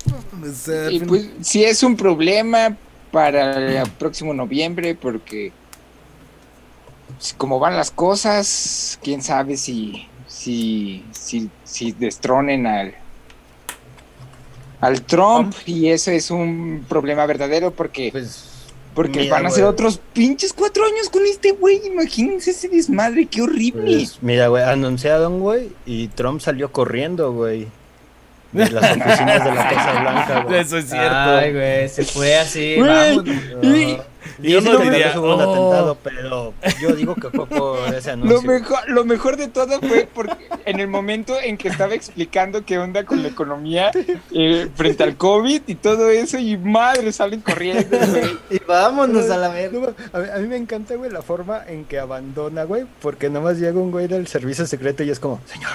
[0.08, 2.76] O sea, Y pues sí es un problema
[3.12, 5.52] para el próximo noviembre porque
[7.18, 12.96] pues, como van las cosas, quién sabe si si si, si destronen al
[14.80, 18.48] al Trump y eso es un problema verdadero porque Pues,
[18.94, 23.26] porque mira, van a ser otros pinches cuatro años con este güey, imagínense ese desmadre,
[23.28, 23.84] qué horrible.
[23.84, 27.68] Pues, mira, güey, anunciaron, güey, y Trump salió corriendo, güey.
[28.52, 30.60] De las oficinas de la Casa Blanca, güey.
[30.60, 31.16] Eso es cierto.
[31.16, 32.76] Ay, güey, se fue así.
[32.80, 33.28] Vámonos.
[33.64, 33.98] Y,
[34.44, 35.52] y Yo eso no diría, hubo un "Oh".
[35.72, 38.36] atentado, pero yo digo que fue por ese anuncio.
[38.36, 40.36] Lo mejor, lo mejor de todo fue porque
[40.66, 43.92] en el momento en que estaba explicando qué onda con la economía
[44.34, 48.38] eh, frente al COVID y todo eso, y madre, salen corriendo, güey.
[48.52, 49.94] Y vámonos a la verga.
[50.14, 53.92] a, mí, me encanta, güey, la forma en que abandona, güey, porque nomás llega un
[53.92, 55.72] güey del servicio secreto y es como, señor,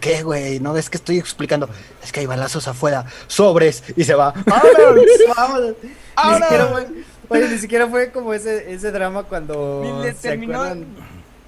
[0.00, 0.60] ¿qué, güey?
[0.60, 1.68] No ves que estoy explicando,
[2.02, 4.32] es que hay balazos afuera, sobres, y se va.
[4.46, 5.04] Vámonos,
[5.36, 5.74] vámonos.
[5.82, 6.38] Ni Ahora.
[6.38, 6.86] siquiera fue,
[7.28, 10.64] oye, ni siquiera fue como ese, ese drama cuando Ni le se terminó,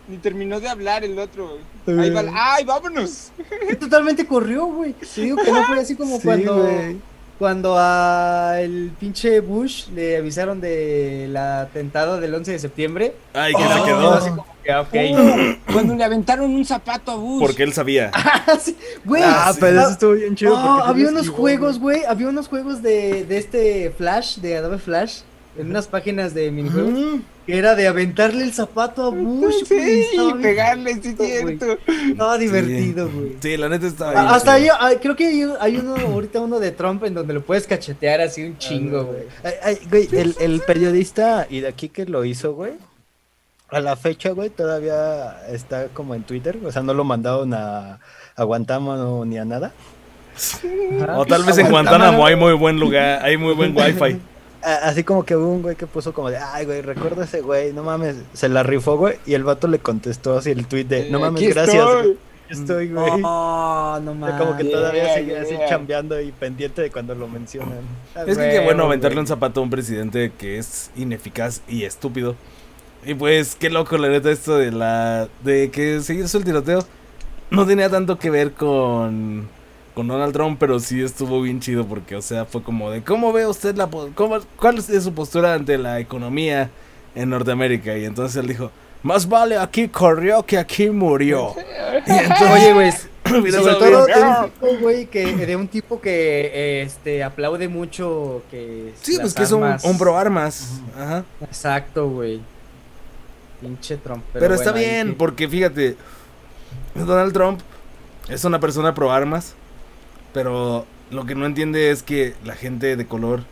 [0.09, 1.59] ni terminó de hablar el otro.
[1.87, 3.31] Ahí va, ¡Ay, vámonos!
[3.81, 4.93] Totalmente corrió, güey.
[4.93, 6.69] Te digo que no fue así como Sí, cuando.
[7.39, 13.15] Cuando a el pinche Bush le avisaron del atentado del 11 de septiembre.
[13.33, 13.73] Ay, que Oh.
[13.79, 14.15] se quedó.
[14.15, 14.95] Así como que, ok.
[15.69, 17.41] Uh, cuando le aventaron un zapato a Bush.
[17.41, 18.11] Porque él sabía.
[18.61, 20.57] Sí, Güey, Ah, pero eso estuvo bien chido.
[20.57, 22.05] Ah, porque había unos esquivó, juegos, güey.
[22.05, 25.21] Había unos juegos de, de este Flash, de Adobe Flash,
[25.59, 29.69] en unas páginas de minijuegos, que era de aventarle el zapato a Bush.
[29.69, 30.03] güey.
[30.05, 31.79] Sí, bien- pegarle, sí, cierto.
[32.11, 33.37] Estaba divertido, güey.
[33.41, 36.61] Sí, la neta estaba bien Hasta ahí, ah, creo que hay, hay uno, ahorita uno
[36.61, 39.23] de Trump en donde lo puedes cachetear así un chingo, güey.
[39.43, 42.73] Ay, ay, güey, el, el periodista y de aquí que lo hizo, güey.
[43.71, 46.59] A la fecha, güey, todavía está como en Twitter.
[46.65, 47.99] O sea, no lo mandaron a,
[48.37, 49.73] a Guantánamo ni a nada.
[51.17, 54.19] O tal vez en Guantánamo hay muy buen lugar, hay muy buen wifi.
[54.63, 57.73] Así como que hubo un güey que puso como de, ay, güey, recuerdo ese güey,
[57.73, 59.17] no mames, se la rifó, güey.
[59.27, 61.77] Y el vato le contestó así el tweet de, no mames, Aquí gracias.
[61.77, 62.19] estoy.
[62.51, 63.21] Estoy, güey.
[63.25, 64.37] Oh, no mames.
[64.41, 65.69] como que todavía Yeah, sigue así yeah.
[65.69, 67.81] chambeando y pendiente de cuando lo mencionan.
[68.27, 69.23] Es que qué bueno aventarle güey.
[69.25, 72.37] un zapato a un presidente que es ineficaz y estúpido.
[73.05, 76.81] Y pues qué loco la neta esto de la de que se hizo el tiroteo.
[77.51, 79.49] No tenía tanto que ver con
[79.99, 83.33] con Donald Trump, pero sí estuvo bien chido porque o sea, fue como de ¿cómo
[83.33, 86.71] ve usted la cómo- cuál es su postura ante la economía
[87.17, 87.99] en Norteamérica?
[87.99, 88.71] Y entonces él dijo,
[89.03, 91.53] "Más vale aquí corrió que aquí murió."
[92.07, 92.93] Y entonces, Oye, güey,
[93.43, 98.43] Mira, sobre todo de un tipo, güey, que, de un tipo que este, aplaude mucho
[98.53, 98.93] que...
[99.03, 100.81] Sí, pues que es un, armas- un pro armas.
[100.97, 101.25] Ajá.
[101.41, 102.41] Exacto, güey.
[103.61, 104.23] Pinche Trump.
[104.33, 105.97] Pero, está bueno, bien, que- porque fíjate,
[106.95, 107.61] Donald Trump
[108.29, 109.55] es una persona pro armas,
[110.33, 113.45] pero lo que no entiende es que la gente de color,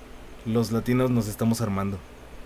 [0.45, 1.99] los latinos, nos estamos armando.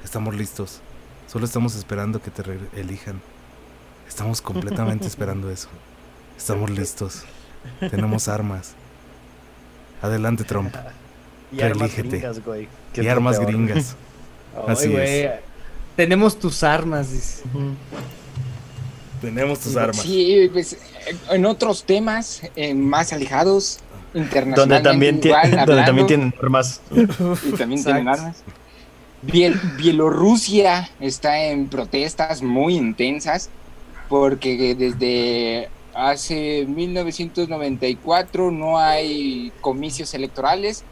[0.04, 0.80] Estamos listos.
[1.26, 3.20] Solo estamos esperando que te re- elijan.
[4.08, 5.68] Estamos completamente esperando eso.
[6.36, 7.22] Estamos listos.
[7.90, 8.72] Tenemos armas.
[10.02, 10.74] Adelante, Trump.
[11.52, 12.68] Y armas gringas, güey.
[12.92, 13.48] que Y armas peor.
[13.50, 13.96] gringas.
[14.56, 15.30] Ay, Así güey, es.
[15.96, 17.42] Tenemos tus armas, dice.
[19.20, 19.98] Tenemos tus armas.
[20.00, 20.76] Sí, pues
[21.28, 23.80] en otros temas eh, más alejados,
[24.12, 26.80] Donde internacionalmente también, igual, tiene, donde también tienen armas.
[27.44, 28.42] y también tienen armas.
[29.22, 33.50] Biel- Bielorrusia está en protestas muy intensas
[34.08, 40.84] porque desde hace 1994 no hay comicios electorales.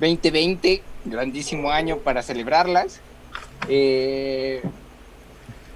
[0.00, 3.00] 2020, grandísimo año para celebrarlas.
[3.68, 4.62] Eh,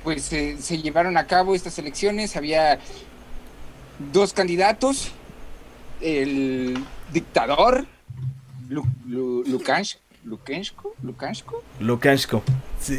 [0.03, 2.37] pues se- se llevaron a cabo estas elecciones.
[2.37, 2.79] Había
[4.13, 5.13] dos candidatos.
[6.01, 6.77] El
[7.13, 7.87] dictador
[8.69, 12.43] Lu- Lu- Lukash- Lukashenko, Lukashenko, Lukashenko.
[12.81, 12.97] Sí.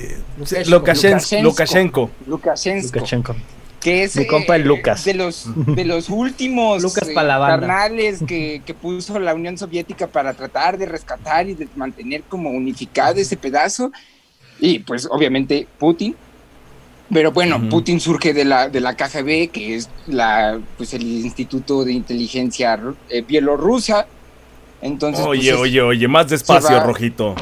[0.68, 1.41] Lukashenko.
[1.43, 2.10] Lukashenko.
[2.26, 3.36] Lukashenko.
[3.82, 5.04] Que es Mi compa el eh, Lucas.
[5.06, 5.45] de los
[5.76, 10.86] de los últimos Lucas eh, carnales que, que puso la Unión Soviética para tratar de
[10.86, 13.91] rescatar y de mantener como unificado ese pedazo
[14.60, 16.16] y pues obviamente Putin
[17.12, 17.60] pero bueno.
[17.70, 22.80] Putin surge de la de la KGB que es la pues el Instituto de Inteligencia
[23.10, 24.08] eh, bielorrusa
[24.82, 27.36] entonces pues, Oye, oye, oye, más despacio, va- rojito.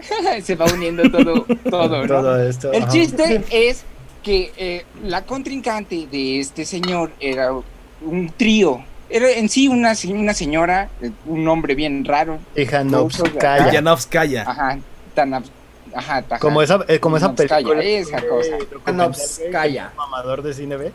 [0.42, 2.06] se va uniendo todo todo ¿no?
[2.06, 2.72] Todo esto.
[2.72, 2.92] El ajá.
[2.92, 3.84] chiste es
[4.22, 7.50] que eh, la contrincante de este señor era
[8.04, 8.84] un trío.
[9.10, 12.38] Era en sí una, una señora, eh, un nombre bien raro.
[12.54, 14.42] Tijanovskaya.
[14.46, 14.78] Ajá,
[15.14, 15.44] tan ab-
[15.94, 17.82] ajá, taja- Como esa, eh, como esa película.
[17.82, 18.50] esa cosa.
[18.56, 19.92] documental, güey, Tijanovskaya.
[19.96, 20.92] Mamador de cine B.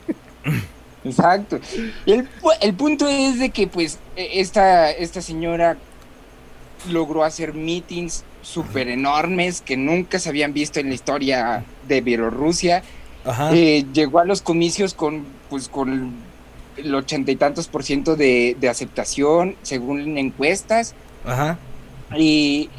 [1.04, 1.60] Exacto.
[2.06, 2.28] El,
[2.62, 5.78] el punto es de que pues eh, esta, esta señora
[6.90, 12.84] logró hacer meetings súper enormes que nunca se habían visto en la historia de Bielorrusia.
[13.26, 13.54] Ajá.
[13.54, 16.14] Eh, llegó a los comicios con, pues, con
[16.78, 20.94] el ochenta y tantos por ciento de, de aceptación, según encuestas,
[21.26, 21.58] Ajá.
[22.16, 22.70] y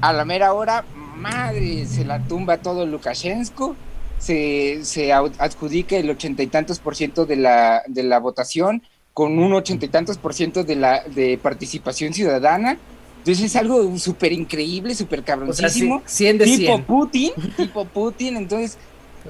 [0.00, 0.84] a la mera hora,
[1.14, 3.76] madre, se la tumba todo Lukashenko,
[4.18, 9.38] se, se adjudica el ochenta y tantos por ciento de la, de la votación, con
[9.38, 12.78] un ochenta y tantos por ciento de la de participación ciudadana.
[13.18, 16.02] Entonces es algo súper increíble, súper cabroncísimo.
[16.04, 16.84] 100 de tipo 100.
[16.84, 18.76] Putin, tipo Putin, entonces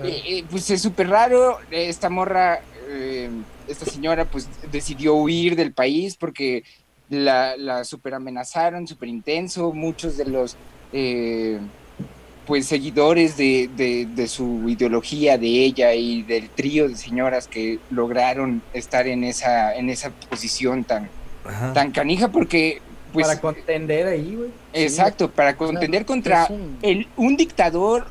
[0.03, 3.31] eh, eh, pues es súper raro, esta morra, eh,
[3.69, 6.65] esta señora pues decidió huir del país porque
[7.09, 10.57] la, la super amenazaron, súper intenso, muchos de los
[10.95, 11.59] eh,
[12.47, 17.79] pues seguidores de, de- de su ideología, de ella y del trío de señoras que
[17.91, 21.09] lograron estar en esa, en esa posición tan,
[21.45, 21.73] Ajá.
[21.73, 22.81] tan canija porque
[23.13, 24.51] pues para contender ahí, güey.
[24.73, 28.07] exacto, para contender contra un- el, un dictador,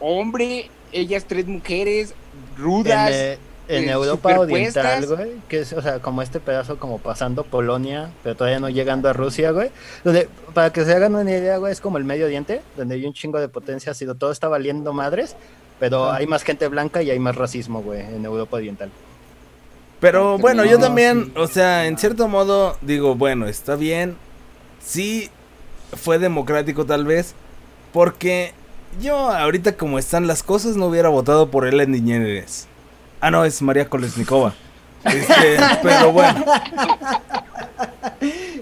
[0.00, 2.14] hombre, ellas tres mujeres,
[2.56, 3.10] rudas.
[3.10, 4.38] En, eh, en eh, Europa.
[4.38, 8.68] Oriental, güey, que es, o sea, como este pedazo como pasando Polonia, pero todavía no
[8.68, 9.70] llegando a Rusia, güey.
[10.04, 13.06] Donde, para que se hagan una idea, güey, es como el Medio Oriente, donde hay
[13.06, 15.36] un chingo de potencia, ha sido todo está valiendo madres,
[15.80, 16.16] pero Ah.
[16.16, 18.90] hay más gente blanca y hay más racismo, güey, en Europa Oriental.
[20.00, 24.16] Pero bueno, yo también, o sea, en cierto modo, digo, bueno, está bien.
[24.84, 25.30] Sí,
[25.94, 27.34] fue democrático tal vez.
[27.92, 28.52] Porque
[29.00, 32.66] yo, ahorita como están las cosas, no hubiera votado por Ellen DeGeneres.
[33.22, 34.52] Ah, no, es María Kolesnikova.
[35.04, 36.44] Este, pero bueno,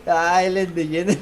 [0.06, 1.18] Ah, él es de Jenner.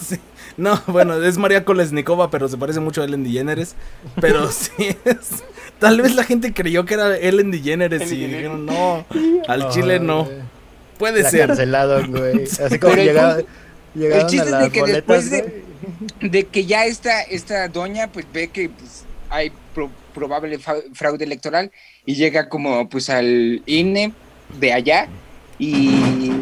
[0.00, 0.16] sí.
[0.56, 3.74] No, bueno, es María Kolesnikova, pero se parece mucho a Ellen DeGeneres.
[4.20, 5.44] Pero sí es.
[5.78, 9.04] Tal vez la gente creyó que era Ellen DeGeneres y Ellen dijeron, no,
[9.48, 10.24] al chile no.
[10.24, 10.36] güey.
[10.98, 11.48] Puede La ser.
[11.48, 12.44] cancelaron, güey.
[12.44, 13.36] Así como Pero
[13.94, 15.52] el chiste a es de que boletas, después
[16.20, 19.90] de que ya esta, esta doña pues ve que pues, hay pro-
[20.20, 20.58] probable
[20.94, 21.70] fraude electoral
[22.06, 24.12] y llega como pues al INE
[24.58, 25.08] de allá
[25.58, 26.32] y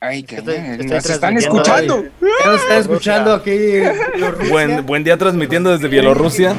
[0.00, 2.04] ay que Estoy- estoy nos están escuchando
[2.46, 3.56] nos están escuchando aquí.
[4.50, 6.54] Buen, buen día transmitiendo desde Bielorrusia.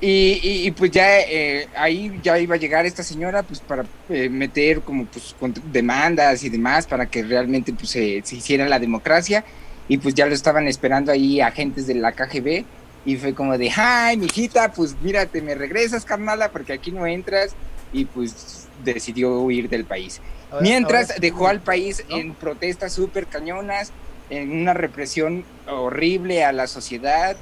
[0.00, 3.84] y, y- y, pues ya eh, ahí ya iba a llegar esta señora pues para
[4.10, 5.34] eh, meter como pues
[5.72, 9.44] demandas y demás para que realmente pues se, se hiciera la democracia
[9.88, 12.64] y pues ya lo estaban esperando ahí agentes de la KGB
[13.06, 17.06] y fue como de ay mijita pues mira te me regresas carnala porque aquí no
[17.06, 17.54] entras
[17.92, 20.20] y pues decidió huir del país
[20.60, 22.16] Mientras dejó al país ¿no?
[22.16, 23.92] en protestas súper cañonas,
[24.30, 27.36] en una represión horrible a la sociedad.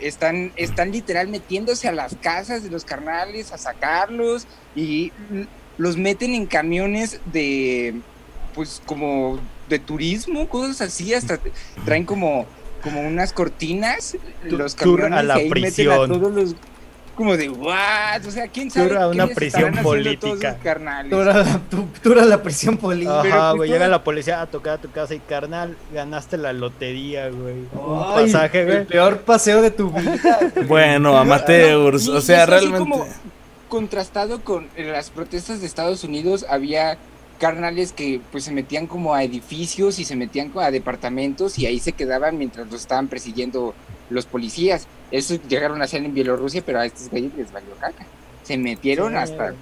[0.00, 5.12] Están, están literal metiéndose a las casas de los carnales a sacarlos y
[5.76, 7.94] los meten en camiones de,
[8.54, 9.38] pues como
[9.68, 11.38] de turismo, cosas así, hasta
[11.84, 12.46] traen como,
[12.84, 14.16] como unas cortinas,
[14.48, 16.08] Tu- los camiones a la y ahí meten a prisión.
[16.08, 16.54] todos los...
[17.16, 18.26] Como de, what?
[18.26, 20.58] O sea, ¿quién sabe Tour a qué una prisión política.
[20.62, 21.10] carnales?
[22.02, 23.20] Tú eras la, prisión política.
[23.20, 26.36] Ajá, pues, güey, todo- llega la policía a tocar a tu casa y carnal, ganaste
[26.38, 27.54] la lotería, güey.
[27.72, 28.84] Un Ay, pasaje, El güey.
[28.86, 30.40] peor paseo de tu vida.
[30.66, 32.78] Bueno, amateurs, No, o sea, realmente.
[32.78, 33.06] como
[33.68, 36.98] contrastado con las protestas de Estados Unidos, había
[37.44, 41.66] carnales que pues se metían como a edificios y se metían como a departamentos y
[41.66, 43.74] ahí se quedaban mientras los estaban persiguiendo
[44.08, 44.86] los policías.
[45.10, 48.06] Eso llegaron a hacer en Bielorrusia, pero a estos güeyes les valió caca.
[48.44, 49.18] Se metieron Sí.
[49.18, 49.54] hasta...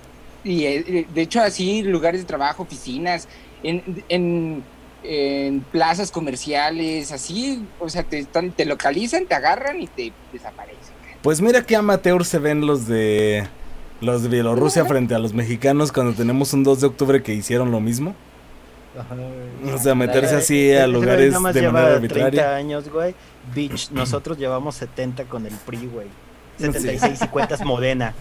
[0.45, 3.27] Y eh, de hecho así lugares de trabajo, oficinas,
[3.65, 4.63] en, en,
[5.03, 10.95] en plazas comerciales, así, o sea, te, están, te localizan, te agarran y te desaparecen.
[11.21, 13.45] Pues mira qué amateurs se ven los de.
[14.03, 17.71] Los de Bielorrusia frente a los mexicanos cuando tenemos un 2 de octubre que hicieron
[17.71, 18.15] lo mismo.
[18.99, 19.73] Ajá, güey.
[19.75, 22.57] O sea, meterse así a lugares de lleva manera 30 arbitraria.
[22.57, 23.15] años, güey.
[23.55, 26.07] Bitch, nosotros llevamos 70 con el PRI, güey.
[26.59, 26.65] Sí.
[26.67, 28.13] 76 y cuentas Modena.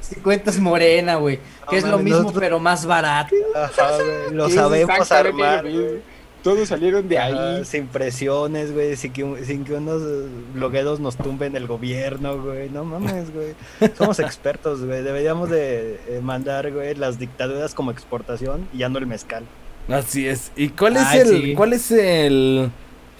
[0.00, 1.40] Si cuentas morena, güey.
[1.68, 3.34] Que es lo mismo, nosotros- pero más barato.
[3.56, 4.34] Ajá, güey.
[4.34, 5.62] Lo sabemos armar.
[5.62, 6.13] güey.
[6.44, 7.64] Todos salieron de ahí.
[7.64, 12.68] sin presiones, güey, sin que, sin que unos eh, blogueros nos tumben el gobierno, güey.
[12.68, 13.54] No mames, güey.
[13.96, 15.02] Somos expertos, güey.
[15.02, 19.44] Deberíamos de eh, mandar, güey, las dictaduras como exportación y ya no el mezcal.
[19.88, 20.52] Así es.
[20.54, 21.54] ¿Y cuál es Ay, el sí.
[21.54, 22.70] cuál es el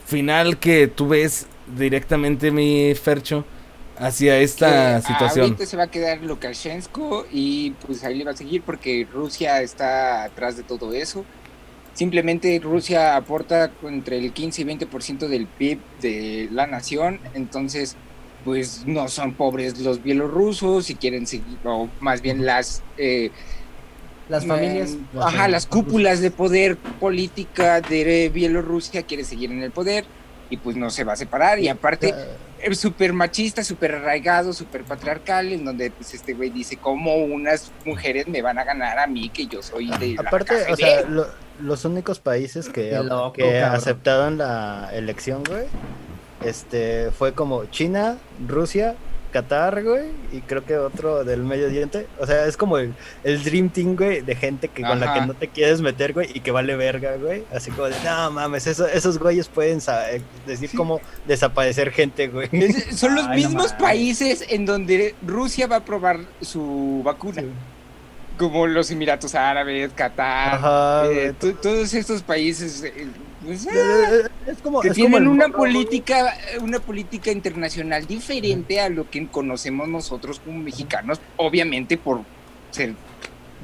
[0.07, 1.47] final que tú ves
[1.77, 3.45] directamente mi Fercho
[3.99, 5.45] hacia esta Que situación?
[5.47, 9.63] Ahorita se va a quedar Lukashenko y pues ahí le va a seguir porque Rusia
[9.63, 11.25] está atrás de todo eso.
[11.95, 17.97] Simplemente Rusia aporta entre el 15 y 20% del PIB de la nación, entonces
[18.45, 22.83] pues no son pobres los bielorrusos y quieren seguir, o más bien las...
[22.99, 23.31] eh,
[24.29, 24.91] Las familias.
[25.13, 30.05] Mm, Ajá, las cúpulas de poder política de Bielorrusia quiere seguir en el poder
[30.51, 32.15] y pues no se va a separar y aparte
[32.63, 37.71] es súper machista, súper arraigado, súper patriarcal en donde pues este güey dice cómo unas
[37.85, 40.77] mujeres me van a ganar a mí que yo soy de la Aparte, o KGB".
[40.77, 41.27] sea, lo-
[41.61, 45.67] los únicos países que, loco, que aceptaron la elección, güey,
[46.45, 48.95] este, fue como China, Rusia,
[49.33, 52.07] Qatar, güey, y creo que otro del Medio Oriente.
[52.21, 52.95] O sea, es como el,
[53.25, 56.29] el Dream Team, güey, de gente que con la que no te quieres meter, güey,
[56.33, 57.43] y que vale verga, güey.
[57.53, 59.81] Así como de, no mames, eso- esos güeyes pueden
[60.13, 62.49] eh, decir cómo desaparecer gente, güey.
[62.53, 67.43] Es- son los Ay, mismos países en donde Rusia va a probar su vacuna.
[68.39, 73.07] Como los Emiratos Árabes, Qatar, Ajá, eh, to- todos estos países eh,
[73.45, 78.89] pues, Eh, ah, Es como, que es tienen una política, una política internacional diferente a
[78.89, 82.23] lo que conocemos nosotros como mexicanos, obviamente por
[82.71, 82.95] ser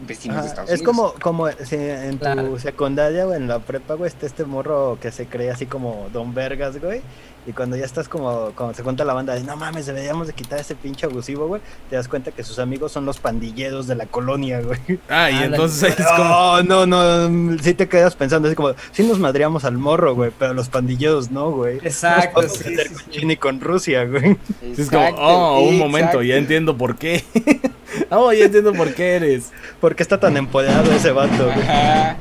[0.07, 0.97] vecinos Ajá, de Estados es Unidos.
[0.97, 1.15] como,
[1.47, 2.59] como si en tu Claro.
[2.59, 6.35] secundaria o en la prepa, güey, está este morro que se cree así como Don
[6.35, 7.01] Vergas, güey.
[7.47, 10.35] Y cuando ya estás como, cuando se cuenta la banda de no mames, deberíamos de
[10.35, 13.95] quitar ese pinche abusivo, güey, te das cuenta que sus amigos son los pandilleros de
[13.95, 14.79] la colonia, güey.
[15.09, 15.47] Ah, y Ándale.
[15.57, 16.63] entonces ahí es como.
[16.63, 20.31] No, no, no, sí te quedas pensando, así como, sí nos madreamos al morro, güey,
[20.39, 21.79] pero los pandilleros no, güey.
[21.79, 23.11] Exacto, Nos podemos sí, sí, con sí.
[23.21, 24.37] China y con Rusia, güey.
[24.75, 26.39] sí es como, Exacto, oh, un momento, ya exacto.
[26.39, 27.25] entiendo por qué.
[28.11, 29.51] oh, ya entiendo por qué eres.
[29.81, 31.61] ¿Por qué está tan empoderado ese vato, güey?
[31.67, 32.17] Ajá.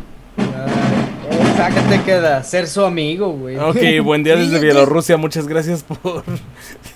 [1.62, 2.42] Ay, ¿Qué te queda?
[2.44, 3.58] Ser su amigo, güey.
[3.58, 6.24] Ok, buen día desde Bielorrusia, muchas gracias por.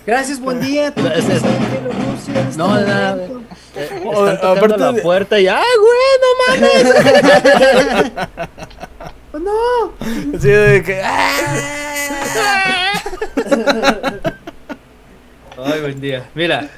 [0.06, 0.90] Gracias, buen día.
[0.94, 3.40] ¿Tú qué Ese es- estás en Bielorrusia en este No, nada, momento?
[3.76, 6.86] Eh, Oh, Están tocando aparte la de- puerta y ¡ah, güey, no mames!
[9.34, 9.38] Oh,
[10.30, 10.36] no.
[10.38, 11.02] Así de que.
[11.04, 12.92] ¡ah!
[15.64, 16.24] Ay, buen día.
[16.34, 16.68] Mira,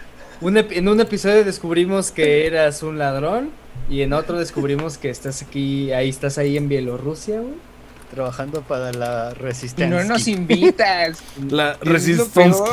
[0.41, 3.51] un en un episodio descubrimos que eras un ladrón
[3.89, 7.55] y en otro descubrimos que estás aquí, ahí estás ahí en Bielorrusia, güey.
[8.11, 9.89] Trabajando para la Y resistencia.
[9.89, 11.18] no nos invitas.
[11.51, 12.64] La resistencia.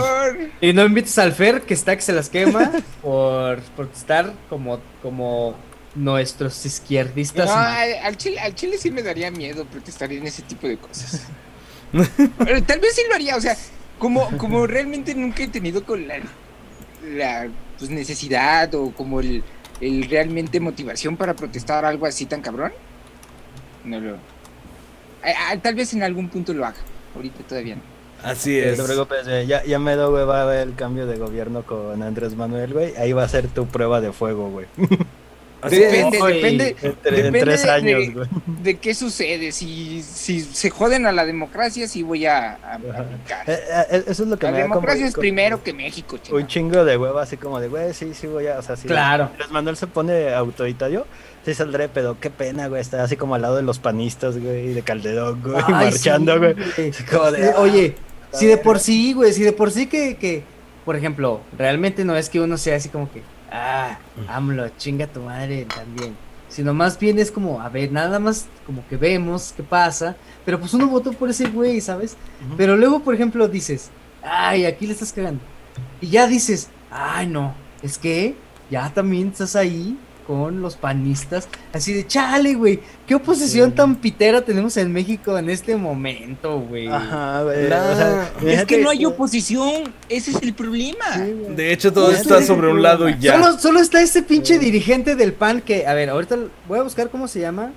[0.61, 4.79] Y no invites al Fer, que está que se las quema, por, por estar como,
[5.01, 5.55] como
[5.95, 7.47] nuestros izquierdistas.
[7.47, 11.23] No, al chile, al chile sí me daría miedo protestar en ese tipo de cosas.
[12.37, 13.57] Pero tal vez sí lo haría, o sea,
[13.99, 16.15] como, como realmente nunca he tenido con la,
[17.03, 17.47] la
[17.77, 19.43] pues, necesidad o como el,
[19.81, 22.71] el realmente motivación para protestar algo así tan cabrón.
[23.85, 24.15] No lo.
[25.23, 26.77] a- a- tal vez en algún punto lo haga.
[27.15, 27.81] Ahorita todavía no.
[28.23, 28.77] Así No es.
[28.77, 32.01] te preocupes, güey, ya, ya me güey, va a haber el cambio de gobierno con
[32.01, 32.95] Andrés Manuel, güey.
[32.95, 34.65] Ahí va a ser tu prueba de fuego, güey.
[35.63, 36.19] Así Depende.
[36.21, 38.27] Ay, depende, Entre- en Depende tres de- años, güey.
[38.61, 39.51] de qué sucede.
[39.51, 42.79] Si, si se joden a la democracia, sí voy a, a-.
[43.47, 43.59] Eh,
[43.91, 46.17] eh, Eso es lo que La me da como- democracia es como primero que México,
[46.17, 46.41] chingado.
[46.41, 48.87] Un chingo de hueva, así como de, güey, sí, sí voy a, o sea, si
[48.87, 49.25] Claro.
[49.31, 51.05] Andrés Manuel se pone autoritario,
[51.45, 54.71] sí saldré, pero qué pena, güey, estar así como al lado de los panistas, güey,
[54.71, 56.53] y de Calderón, güey, Ay, marchando, sí, güey.
[56.53, 57.95] De, Sí, ah, Oye,
[58.31, 60.43] si de por sí, güey, si de por sí que, que,
[60.85, 63.21] por ejemplo, realmente no es que uno sea así como que,
[63.53, 63.97] ah,
[64.27, 66.15] AMLO, chinga tu madre también.
[66.49, 70.59] Sino más bien es como, a ver, nada más como que vemos qué pasa, pero
[70.59, 72.15] pues uno votó por ese güey, ¿sabes?
[72.57, 73.89] Pero luego, por ejemplo, dices,
[74.21, 75.41] ay, aquí le estás cagando.
[76.01, 78.35] Y ya dices, ay, no, es que
[78.69, 79.97] ya también estás ahí
[80.27, 81.47] con los panistas.
[81.73, 83.75] Así de, chale, güey, qué oposición Sí.
[83.75, 86.87] tan pitera tenemos en México en este momento, güey.
[86.87, 87.67] Ajá, güey.
[87.69, 87.91] Nah.
[87.91, 91.05] o sea, Es que no hay oposición, ese es el problema.
[91.15, 91.33] Sí.
[91.55, 93.33] De hecho, todo está es sobre un lado y ya.
[93.41, 94.59] Solo, solo está ese pinche Sí.
[94.59, 97.71] dirigente del PAN que, a ver, ahorita voy a buscar cómo se llama.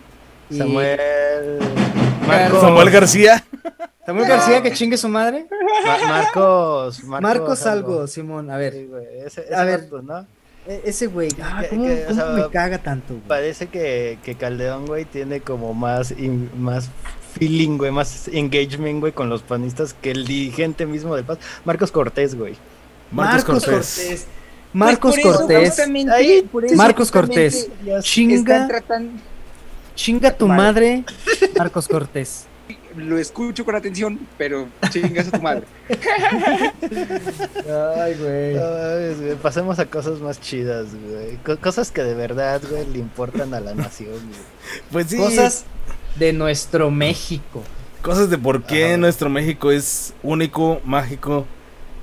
[0.49, 1.59] y- Samuel.
[2.26, 2.61] Marcos.
[2.61, 3.44] Samuel García.
[4.05, 5.47] Samuel García, que chingue su madre.
[5.84, 7.03] Ma- Marcos.
[7.05, 8.72] Marcos, algo, Simón, a ver.
[8.74, 9.88] Sí, güey, ese, A ver.
[10.03, 10.26] ¿no?
[10.69, 13.27] E- Ese güey, ah, que- ¿cómo, que, o cómo sea, me caga tanto, güey?
[13.29, 16.89] Parece que, que Calderón, güey, tiene como más, in- más
[17.39, 21.39] feeling, güey, más engagement, güey, con los panistas que el dirigente mismo del PAS.
[21.64, 22.55] Marcos Cortés, güey.
[23.11, 24.27] Marcos Cortés.
[24.73, 25.69] Marcos Pues por eso, Cortés.
[25.71, 28.05] justamente, Ahí, por eso Marcos justamente Cortés.
[28.05, 29.12] Chinga, tratando,
[29.95, 31.05] chinga tu madre,
[31.57, 32.45] Marcos Cortés.
[32.97, 35.62] Lo escucho con atención, pero chingas a tu madre.
[37.97, 38.57] Ay, güey.
[38.57, 41.36] Ay, güey, pasemos a cosas más chidas, güey.
[41.44, 44.40] Co- cosas que de verdad, güey, le importan a la nación, güey.
[44.90, 45.16] Pues sí.
[45.16, 45.64] Cosas
[46.16, 47.62] de nuestro México.
[48.03, 48.97] Cosas de por qué Ajá.
[48.99, 51.47] nuestro México es único, mágico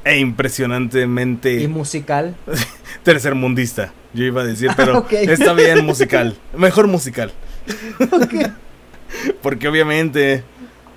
[0.03, 2.35] e impresionantemente Y musical.
[3.03, 3.93] tercermundista.
[4.13, 5.13] Yo iba a decir, pero Ok.
[5.13, 6.37] está bien musical.
[6.55, 7.31] Mejor musical.
[9.41, 10.43] Porque obviamente,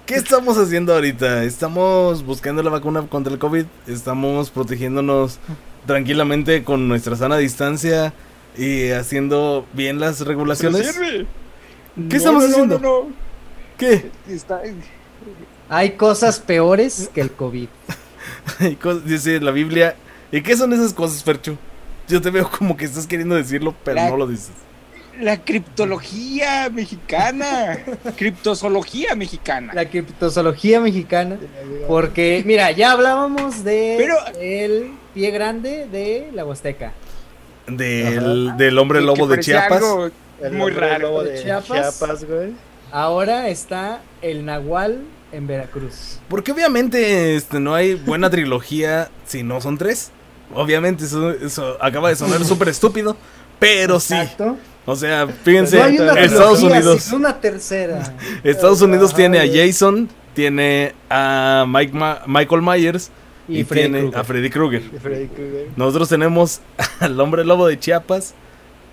[0.07, 1.45] ¿qué estamos haciendo ahorita?
[1.45, 3.65] Estamos buscando la vacuna contra el COVID.
[3.87, 5.39] Estamos protegiéndonos
[5.87, 8.13] tranquilamente con nuestra sana distancia
[8.57, 10.97] y haciendo bien las regulaciones.
[12.09, 12.79] ¿Qué estamos haciendo?
[12.79, 13.11] No, no,
[13.79, 14.11] ¿Qué?
[14.29, 14.63] Está-
[15.69, 17.69] Hay cosas peores que el COVID.
[19.05, 19.97] Dice la Biblia.
[20.33, 21.57] ¿Y qué son esas cosas, Ferchu?
[22.09, 24.51] Yo te veo como que estás queriendo decirlo, pero La- no lo dices.
[25.21, 27.79] La criptología mexicana.
[28.17, 29.73] Criptozoología mexicana.
[29.75, 31.39] La criptozoología mexicana.
[31.89, 36.93] Porque, mira, ya hablábamos de Pero- el pie grande de la Huasteca.
[37.67, 39.73] Del, del hombre lobo de Chiapas.
[39.83, 40.11] algo
[40.53, 41.09] muy hombre raro.
[41.09, 41.99] lobo de Chiapas.
[41.99, 42.53] Chiapas, güey.
[42.93, 45.01] Ahora está el Nahual
[45.33, 46.21] en Veracruz.
[46.29, 50.11] Porque obviamente este, no hay buena trilogía si no son tres.
[50.55, 53.17] Obviamente eso, eso acaba de sonar súper estúpido.
[53.59, 54.15] Pero sí.
[54.87, 55.85] O sea, fíjense, No
[56.15, 57.13] Estados trilogía, Unidos.
[57.13, 58.15] una tercera.
[58.45, 59.45] Estados Unidos tiene a.
[59.47, 63.11] Jason, tiene a Mike Ma- Michael Myers
[63.49, 64.83] y, tiene a Freddy Krueger.
[64.91, 65.71] De.
[65.77, 66.61] Nosotros tenemos
[67.01, 68.35] al hombre lobo de Chiapas,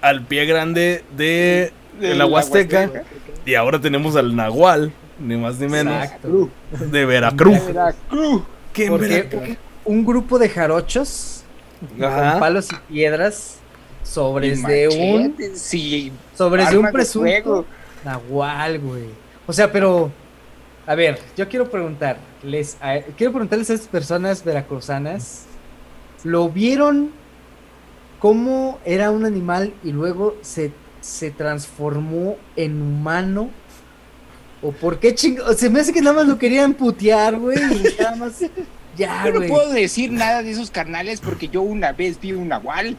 [0.01, 3.03] al pie grande de, De la la Huasteca Huasteca.
[3.45, 6.49] y ahora tenemos al Nahual, ni más ni menos, Exacto.
[6.71, 7.65] de Veracruz.
[7.67, 8.41] Veracruz.
[8.73, 11.43] Porque Veracruz- un grupo de jarochos
[12.01, 12.31] Ajá.
[12.31, 13.57] con palos y piedras
[14.03, 17.65] sobres de un sí, sobres de un presunto
[18.03, 19.05] nahual, güey.
[19.47, 20.11] O sea, pero
[20.85, 25.45] a ver, yo quiero preguntarles, a- quiero preguntarles a estas personas veracruzanas,
[26.23, 27.11] ¿lo vieron
[28.19, 33.49] cómo era un animal y luego se, se transformó en humano?
[34.61, 35.57] ¿O por qué chingados?
[35.57, 37.57] Se me hace que nada más lo querían putear, güey,
[37.99, 38.39] nada más
[38.95, 42.47] ya, Yo no puedo decir nada de esos carnales porque yo una vez vi un
[42.49, 42.95] nahual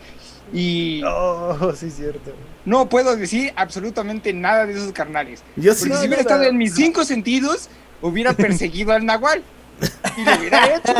[0.54, 2.32] y Oh, sí, cierto.
[2.64, 5.42] no puedo decir absolutamente nada de esos carnales.
[5.56, 7.68] Yo sí, Porque no, si hubiera no, estado en mis cinco sentidos,
[8.00, 9.42] hubiera perseguido al nahual.
[10.16, 10.94] Y lo hubiera hecho.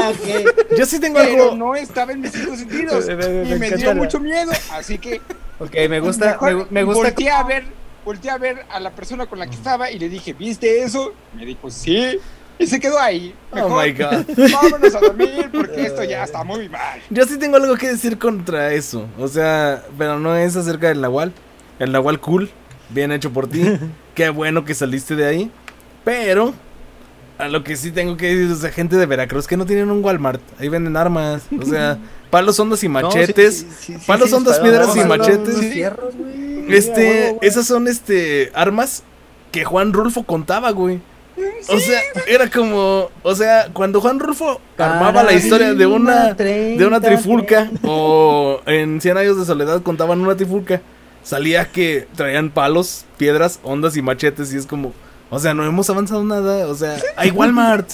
[0.76, 1.56] Yo sí tengo Pero algo.
[1.56, 3.06] no estaba en mis cinco sentidos.
[3.08, 4.50] Me- me- me Y me dio la- mucho miedo.
[4.72, 5.20] Así que
[5.60, 7.02] Ok, me gusta, me, me gusta.
[7.04, 7.64] volteé a ver,
[8.04, 11.14] volteé a ver a la persona con la que estaba y le dije, ¿viste eso?
[11.36, 12.18] Me dijo, sí.
[12.58, 13.34] Y se quedó ahí.
[13.50, 14.24] Oh my god.
[14.52, 17.00] vámonos a dormir porque esto ya está muy mal.
[17.10, 19.08] Yo sí tengo algo que decir contra eso.
[19.18, 21.32] O sea, pero no es acerca del Nahual.
[21.78, 22.50] El Nahual cool,
[22.90, 23.64] bien hecho por ti.
[24.14, 25.50] Qué bueno que saliste de ahí.
[26.04, 26.54] Pero
[27.38, 29.90] a lo que sí tengo que decir, o sea, gente de Veracruz que no tienen
[29.90, 30.40] un Walmart.
[30.58, 31.42] Ahí venden armas.
[31.60, 31.98] O sea,
[32.30, 33.64] palos, ondas y machetes.
[33.64, 35.58] No, sí, sí, sí, palos, sí, ondas, piedras y machetes.
[35.72, 36.14] Fierros.
[36.68, 39.02] Este, esas son este armas
[39.50, 41.00] que Juan Rulfo contaba, güey.
[41.68, 46.86] O sea, era como, o sea, cuando Juan Rulfo armaba la historia de una de
[46.86, 50.80] una trifulca o en 100 años de soledad contaban una trifulca,
[51.22, 54.92] salía que traían palos, piedras, ondas y machetes y es como,
[55.30, 57.88] o sea, no hemos avanzado nada, o sea, hay Walmart.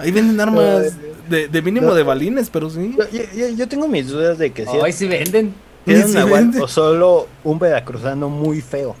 [0.00, 0.92] Ahí venden armas
[1.28, 2.94] de, de mínimo de balines, pero sí.
[2.96, 5.52] Yo, yo- yo- yo tengo mis dudas de que si Hoy sí venden.
[5.84, 6.60] vende.
[6.60, 8.94] o solo un veracruzano muy feo.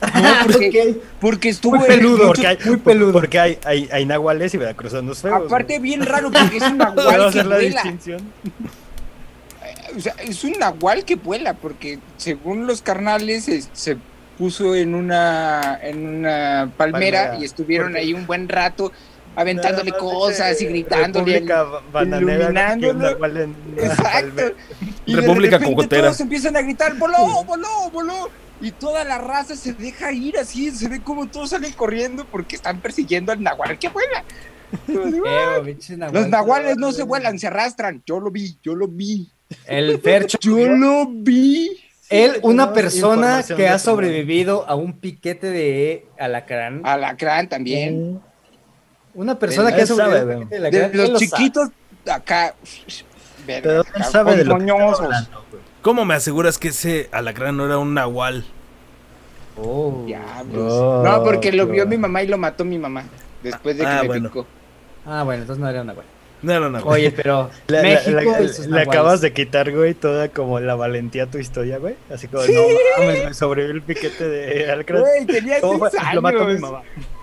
[0.00, 2.26] No, porque, porque estuvo Muy en peludo.
[2.28, 3.12] Porque hay, muy peludo.
[3.12, 5.42] Porque hay, hay, hay nahuales y veracruzanos feos.
[5.46, 5.90] Aparte, güey.
[5.90, 7.82] bien raro porque es un ¿Puedo nahual que hacer la vuela.
[7.82, 8.20] distinción?
[9.96, 13.96] O sea, es un nahual que vuela porque según los carnales es- se
[14.38, 17.40] puso en una en una palmera, Palmera.
[17.40, 18.90] y estuvieron ahí un buen rato
[19.36, 21.32] aventándole cosas y gritándole.
[21.34, 24.34] República ba- bananera Exacto.
[24.36, 24.54] de
[25.14, 26.02] República repente cocotera.
[26.08, 28.30] Todos empiezan a gritar, voló, voló, voló.
[28.60, 32.56] Y toda la raza se deja ir así, se ve como todos salen corriendo porque
[32.56, 34.24] están persiguiendo al nahual que vuela.
[34.88, 35.76] Eh,
[36.12, 36.76] Los nahuales.
[36.76, 38.04] no se vuelan, se arrastran.
[38.06, 39.28] Yo lo vi, yo lo vi.
[39.66, 40.38] El Fercho.
[40.42, 41.70] Yo lo vi.
[42.08, 46.82] Él, una persona que de ha sobrevivido a un piquete de alacrán.
[46.84, 48.20] Alacrán también.
[49.14, 50.60] Una persona que ha sobrevivido a un güey.
[50.70, 51.68] piquete de De los chiquitos
[52.08, 52.54] acá.
[53.46, 54.70] él acá, sabe de lo que
[55.82, 58.44] ¿Cómo me aseguras que ese alacrán no era un Nahual?
[59.56, 60.04] Oh.
[60.06, 60.72] Diablos.
[60.72, 63.04] Oh, no, porque lo vio mi mamá y lo mató mi mamá.
[63.42, 64.28] Después de que Ah, me bueno.
[64.28, 64.46] picó.
[65.06, 66.06] Ah, bueno, entonces no era una güey.
[66.42, 66.94] No era un Nahual.
[66.94, 70.74] Oye, pero La- la- México la- sus le acabas de quitar, güey, toda como la
[70.74, 71.96] valentía a tu historia, güey.
[72.12, 72.62] Así como, no
[72.98, 75.00] mames, me sobrevivió el piquete de Alcrán.
[75.02, 76.14] Güey, tenía ¿Cómo seis fue?
[76.14, 76.60] Lo mató mi años.
[76.60, 76.82] mamá.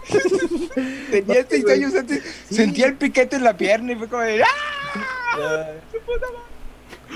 [1.11, 2.23] Tenía seis años antes.
[2.49, 4.41] Sentía el piquete en la pierna y fue como de.
[4.43, 5.67] ¡Ah!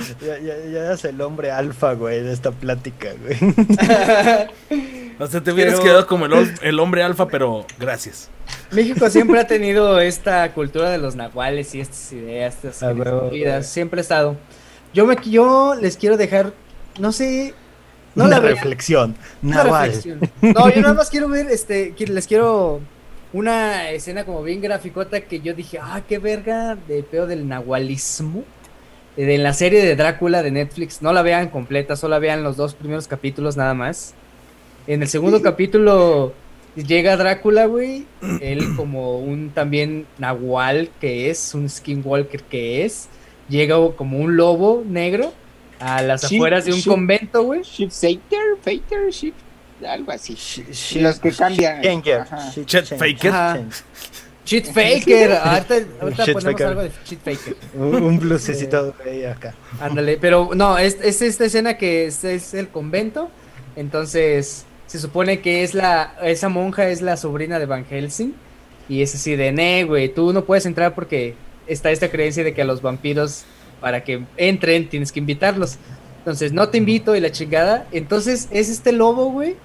[0.22, 3.38] Ya, ya, ya eras el hombre alfa, güey, de esta plática, güey.
[5.20, 8.30] O sea, te hubieras Pero- quedado como el, el hombre alfa, pero gracias.
[8.72, 12.94] México siempre ha tenido esta cultura de los nahuales y estas ideas, estas Ah,
[13.32, 14.36] vidas, siempre ha estado.
[14.96, 16.54] Yo me yo les quiero dejar,
[17.00, 17.54] no sé,
[18.16, 19.16] no Una la reflexión.
[19.44, 19.86] una Nahual.
[19.92, 20.20] reflexión.
[20.42, 22.80] No, yo nada más quiero ver, este, les quiero
[23.32, 28.44] una escena como bien graficota que yo dije, ah, qué verga de pedo del nahualismo.
[29.18, 32.58] Eh, De la serie de Drácula de Netflix, no la vean completa, solo vean los
[32.58, 34.14] dos primeros capítulos nada más.
[34.88, 36.34] En el segundo capítulo
[36.76, 38.06] llega Drácula, güey,
[38.42, 43.08] él como un también nahual que es, un skinwalker que es,
[43.50, 45.34] llega como un lobo negro
[45.80, 47.62] a las afueras de un convento, güey.
[47.64, 49.36] Shift Fater, Fater, Shift,
[49.86, 50.34] algo así.
[50.36, 51.84] Sh- Y los que cambian.
[52.98, 53.32] Faker.
[53.32, 53.60] Ajá.
[54.52, 55.32] Cheat Faker.
[55.44, 56.68] Ahorita, ponemos Faker.
[56.68, 57.56] algo de Cheat Faker.
[57.74, 59.54] Un, un blusecito güey, acá.
[59.80, 63.32] Ándale, pero no, es, es esta escena que es, es el convento.
[63.78, 66.18] Entonces, se supone que es la.
[66.22, 68.36] Esa monja es la sobrina de Van Helsing.
[68.90, 71.36] Y es así de, ne, güey, tú no puedes entrar porque
[71.66, 73.46] está esta creencia de que a los vampiros,
[73.80, 75.78] para que entren, tienes que invitarlos.
[76.18, 77.88] Entonces, no te invito y la chingada.
[77.94, 79.56] Entonces, es este lobo, güey,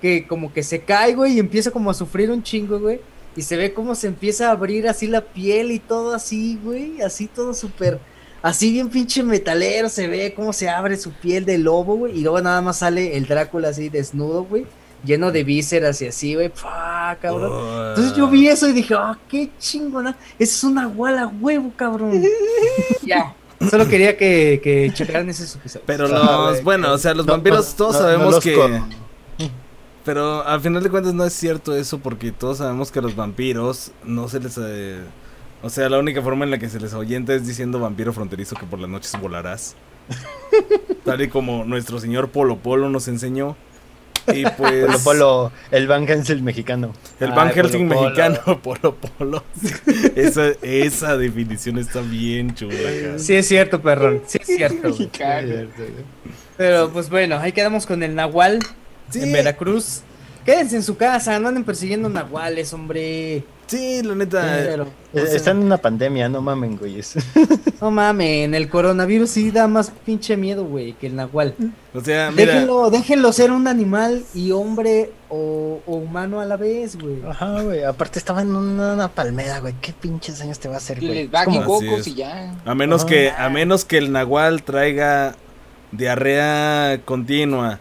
[0.00, 3.00] que como que se cae, güey, y empieza como a sufrir un chingo, güey.
[3.36, 7.00] Y se ve como se empieza a abrir así la piel y todo así, güey.
[7.00, 7.98] Así todo súper.
[8.42, 12.18] Así bien pinche metalero se ve cómo se abre su piel de lobo, güey.
[12.18, 14.66] Y luego nada más sale el Drácula así desnudo, güey.
[15.04, 16.48] Lleno de vísceras y así, güey.
[16.50, 17.90] Pah, cabrón.
[17.90, 20.16] Entonces yo vi eso y dije, ah, qué chingona.
[20.38, 22.22] Esa es una guala huevo, cabrón.
[23.02, 23.34] ya.
[23.70, 25.84] Solo quería que, que checaran ese episodio.
[25.86, 28.54] Pero Ah, los, bueno, o sea, los no, vampiros todos no, no sabemos los que...
[28.54, 29.09] con-
[30.04, 33.16] Pero al final de cuentas no es cierto eso porque todos sabemos que a los
[33.16, 34.58] vampiros no se les...
[34.60, 34.98] eh,
[35.62, 38.56] o sea, la única forma en la que se les ahuyenta es diciendo vampiro fronterizo
[38.56, 39.76] que por las noches volarás.
[41.04, 43.56] Tal y como nuestro señor Polo Polo nos enseñó.
[44.28, 44.86] Y pues...
[44.86, 46.94] Polo Polo, el Van Helsing mexicano.
[47.20, 49.44] El Van Polo Helsing mexicano, Polo Polo.
[50.16, 53.18] esa, esa definición está bien chula.
[53.18, 54.22] Sí es cierto, perrón.
[54.26, 54.96] Sí es cierto.
[56.56, 58.60] Pero pues bueno, ahí quedamos con el Nahual
[59.10, 60.02] Sí, en Veracruz.
[60.44, 63.44] Quédense en su casa, no anden persiguiendo nahuales, hombre.
[63.66, 64.40] sí, la neta.
[64.66, 66.98] Pero, Eh, o sea, Están en una pandemia, no mamen, güey.
[67.80, 71.54] no mamen, el coronavirus sí da más pinche miedo, güey, que el nahual.
[71.92, 72.54] O sea, mira.
[72.54, 77.16] Déjenlo, déjenlo ser un animal y hombre o, o humano a la vez, güey.
[77.28, 77.84] Ajá, güey.
[77.84, 79.74] Aparte estaba en una, una palmera, güey.
[79.82, 81.14] ¿Qué pinches años te va a hacer, güey?
[81.26, 81.58] les va ¿Cómo?
[81.60, 82.06] Así cocos es.
[82.08, 82.54] y ya.
[82.64, 85.34] A menos que, a menos que el nahual traiga
[85.92, 87.78] diarrea continua,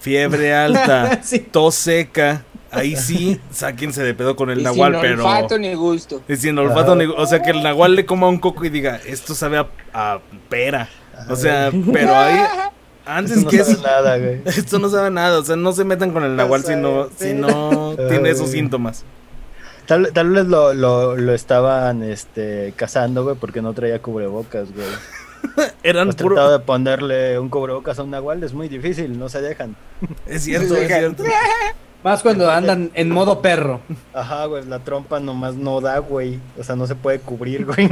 [0.00, 1.38] fiebre alta, Sí.
[1.40, 5.74] tos seca, ahí sí, sáquense de pedo con el Y nahual, sin pero olfato ni
[5.74, 6.22] gusto.
[6.28, 9.00] y sin olfato, ni- o sea que el nahual le coma un coco y diga,
[9.06, 10.18] esto sabe a, a
[10.48, 10.88] pera.
[11.28, 12.38] O sea, pero ahí
[13.06, 14.40] antes no que sabe eso nada, güey.
[14.44, 17.32] esto no sabe nada, o sea, no se metan con el nahual si no, si
[17.34, 19.04] no tiene esos síntomas.
[19.86, 24.84] Tal, tal vez lo, lo, lo estaban este, cazando, güey, porque no traía cubrebocas, güey.
[25.82, 29.28] Eran Has puro, tratado de ponerle un cubrebocas a un nahual, es muy difícil, no
[29.28, 29.76] se dejan.
[30.26, 31.24] es cierto, es cierto.
[32.04, 33.80] Más cuando andan en modo perro.
[34.14, 36.38] Ajá, güey, la trompa nomás no da, güey.
[36.56, 37.88] O sea, no se puede cubrir, güey.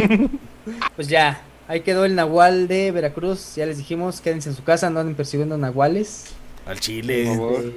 [0.95, 3.57] Pues ya, ahí quedó el nahual de Veracruz.
[3.57, 6.27] Ya les dijimos, quédense en su casa, no anden persiguiendo nahuales.
[6.65, 7.27] Al Por chile.
[7.27, 7.73] favor.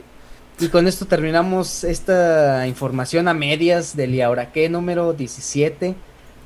[0.60, 5.96] Y con esto terminamos esta información a medias del Y ahora qué número 17.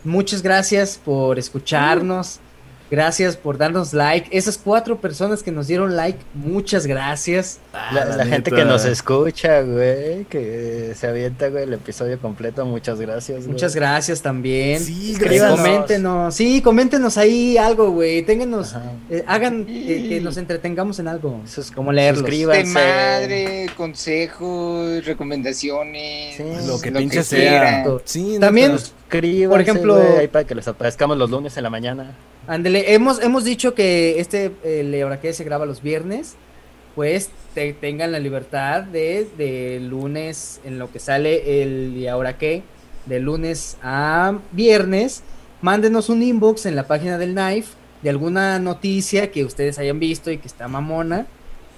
[0.03, 2.39] Muchas gracias por escucharnos.
[2.91, 4.27] Gracias por darnos like.
[4.37, 7.59] Esas cuatro personas que nos dieron like, muchas gracias.
[7.71, 12.19] La, Ah, la la gente que nos escucha, güey, que se avienta, güey, el episodio
[12.19, 13.39] completo, muchas gracias.
[13.39, 13.51] güey.
[13.53, 14.81] Muchas gracias también.
[14.81, 15.57] Sí, Escríbanos.
[15.61, 16.35] coméntenos.
[16.35, 18.23] Sí, coméntenos ahí algo, güey.
[18.23, 18.91] Téngenos, Ajá.
[19.09, 21.39] eh, hagan eh, que nos entretengamos en algo.
[21.47, 22.19] Sus- Como leerlos.
[22.19, 22.61] suscríbanse.
[22.67, 26.35] De madre, consejos, recomendaciones.
[26.35, 27.39] Sí, Lo que Lo pinche que sea.
[27.83, 27.97] quieran.
[28.03, 28.75] Sí, También-.
[29.11, 32.15] Suscríbanse, Por ejemplo- ahí para que les aparezcamos los lunes en la mañana.
[32.47, 36.35] Ándele, hemos, hemos dicho que este el ahora que se graba los viernes,
[36.95, 42.37] pues te, tengan la libertad de, de lunes en lo que sale el y ahora
[42.37, 42.63] qué,
[43.05, 45.23] de lunes a viernes,
[45.61, 50.31] mándenos un inbox en la página del Knife de alguna noticia que ustedes hayan visto
[50.31, 51.27] y que está mamona,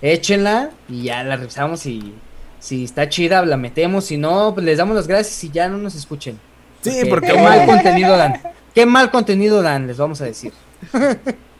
[0.02, 2.14] échenla y ya la revisamos y
[2.60, 5.78] si está chida la metemos, si no, pues les damos las gracias y ya no
[5.80, 6.40] nos escuchen.
[6.84, 8.42] Sí, Qué porque mal contenido dan.
[8.76, 10.52] Qué mal contenido dan, les vamos a decir.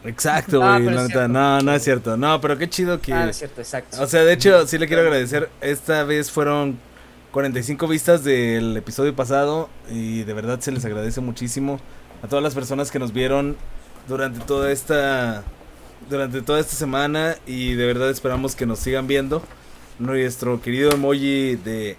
[0.04, 1.28] Exacto, No, güey, cierto.
[1.28, 2.18] no, no es cierto.
[2.18, 4.02] No, pero qué chido que Ah, no es cierto, exacto.
[4.02, 5.50] O sea, de hecho, sí le quiero agradecer.
[5.62, 6.78] Esta vez fueron
[7.32, 11.80] 45 vistas del episodio pasado y de verdad se les agradece muchísimo
[12.22, 13.56] a todas las personas que nos vieron
[14.08, 15.44] durante toda esta
[16.10, 19.42] durante toda esta semana y de verdad esperamos que nos sigan viendo.
[20.00, 21.96] Nuestro querido emoji de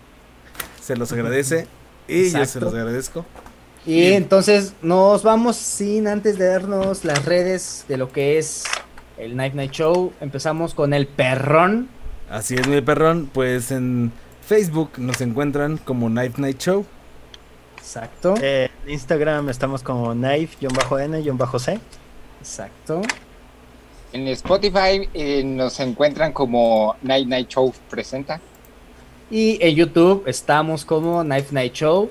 [0.82, 1.66] se los agradece
[2.08, 2.66] y yo se Exacto.
[2.66, 3.24] los agradezco.
[3.86, 4.12] y bien.
[4.14, 8.64] entonces nos vamos sin antes de darnos las redes de lo que es
[9.18, 10.12] el Night Night Show.
[10.20, 11.88] Empezamos con el perrón.
[12.30, 14.10] Así es, mi perrón, pues en
[14.46, 16.84] Facebook nos encuentran como Night Night Show.
[17.78, 21.80] Exacto, Eh, en Instagram estamos como knife-n-c.
[22.40, 23.02] exacto.
[24.12, 28.40] En Spotify eh, nos encuentran como Night Night Show presenta.
[29.30, 32.10] Y en YouTube estamos como Knife Night Show.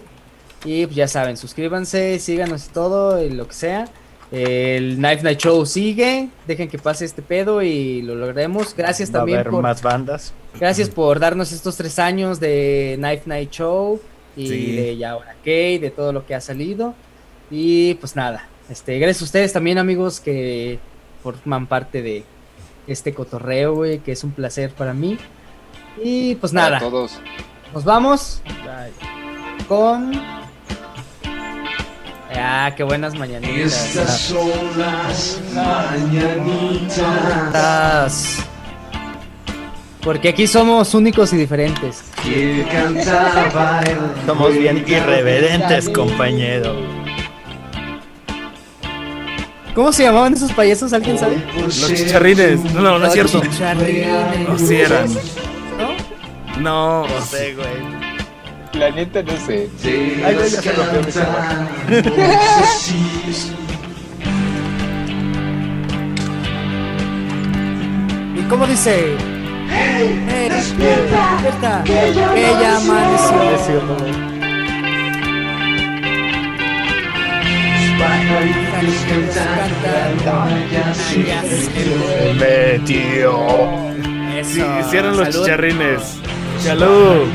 [0.66, 3.88] Y pues ya saben, suscríbanse, síganos y todo, y lo que sea.
[4.32, 6.30] El Knife Night Show sigue.
[6.48, 8.74] Dejen que pase este pedo y lo logremos.
[8.76, 10.34] Gracias Va a también haber por más bandas.
[10.60, 14.00] Gracias por darnos estos tres años de Knife Night Show.
[14.36, 14.76] y Sí.
[14.76, 16.96] de ya ahora Kate, de todo lo que ha salido.
[17.52, 20.80] Y pues nada, este, gracias a ustedes también, amigos, que
[21.22, 22.24] forman parte de
[22.88, 25.20] este cotorreo, güey, que es un placer para mí.
[26.02, 27.20] Y pues Para nada, todos.
[27.74, 28.42] nos vamos
[29.68, 30.12] con.
[32.36, 33.86] Ah, qué buenas mañanitas.
[33.96, 35.40] Estas son las
[37.54, 38.38] mañanitas.
[40.02, 42.04] Porque aquí somos únicos y diferentes.
[42.24, 46.76] Que cantaba el Somos bien irreverentes, compañero.
[49.76, 50.92] ¿Cómo se llamaban esos payasos?
[50.94, 51.42] ¿Alguien sabe?
[51.62, 52.60] Los chicharrines.
[52.74, 53.42] No, no, no es cierto.
[53.42, 54.50] Chicharrines.
[54.50, 55.08] No, sí eran.
[56.60, 57.04] ¿No?
[57.04, 57.08] No.
[57.08, 58.04] No sé, güey.
[58.74, 59.70] La neta no sé.
[59.84, 61.12] Ay, güey, ya se rompió mi
[68.40, 69.16] ¿Y cómo dice?
[69.70, 70.50] ¡Hey!
[70.50, 71.84] despierta!
[71.84, 74.24] ¡Que ya amaneció!
[82.40, 83.34] Metió.
[84.36, 84.50] Eso.
[84.50, 85.46] Sí, hicieron los Salud.
[85.46, 86.23] chicharrines.
[86.64, 87.28] Salud.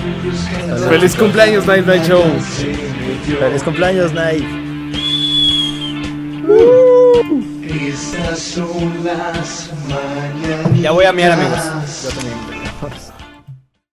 [0.88, 2.24] Feliz cumpleaños, Night Night Show.
[3.38, 4.44] Feliz cumpleaños, Night.
[7.68, 10.80] Estas son las mañanitas.
[10.80, 11.60] Ya voy a mirar, amigos.
[12.04, 12.57] Yo también.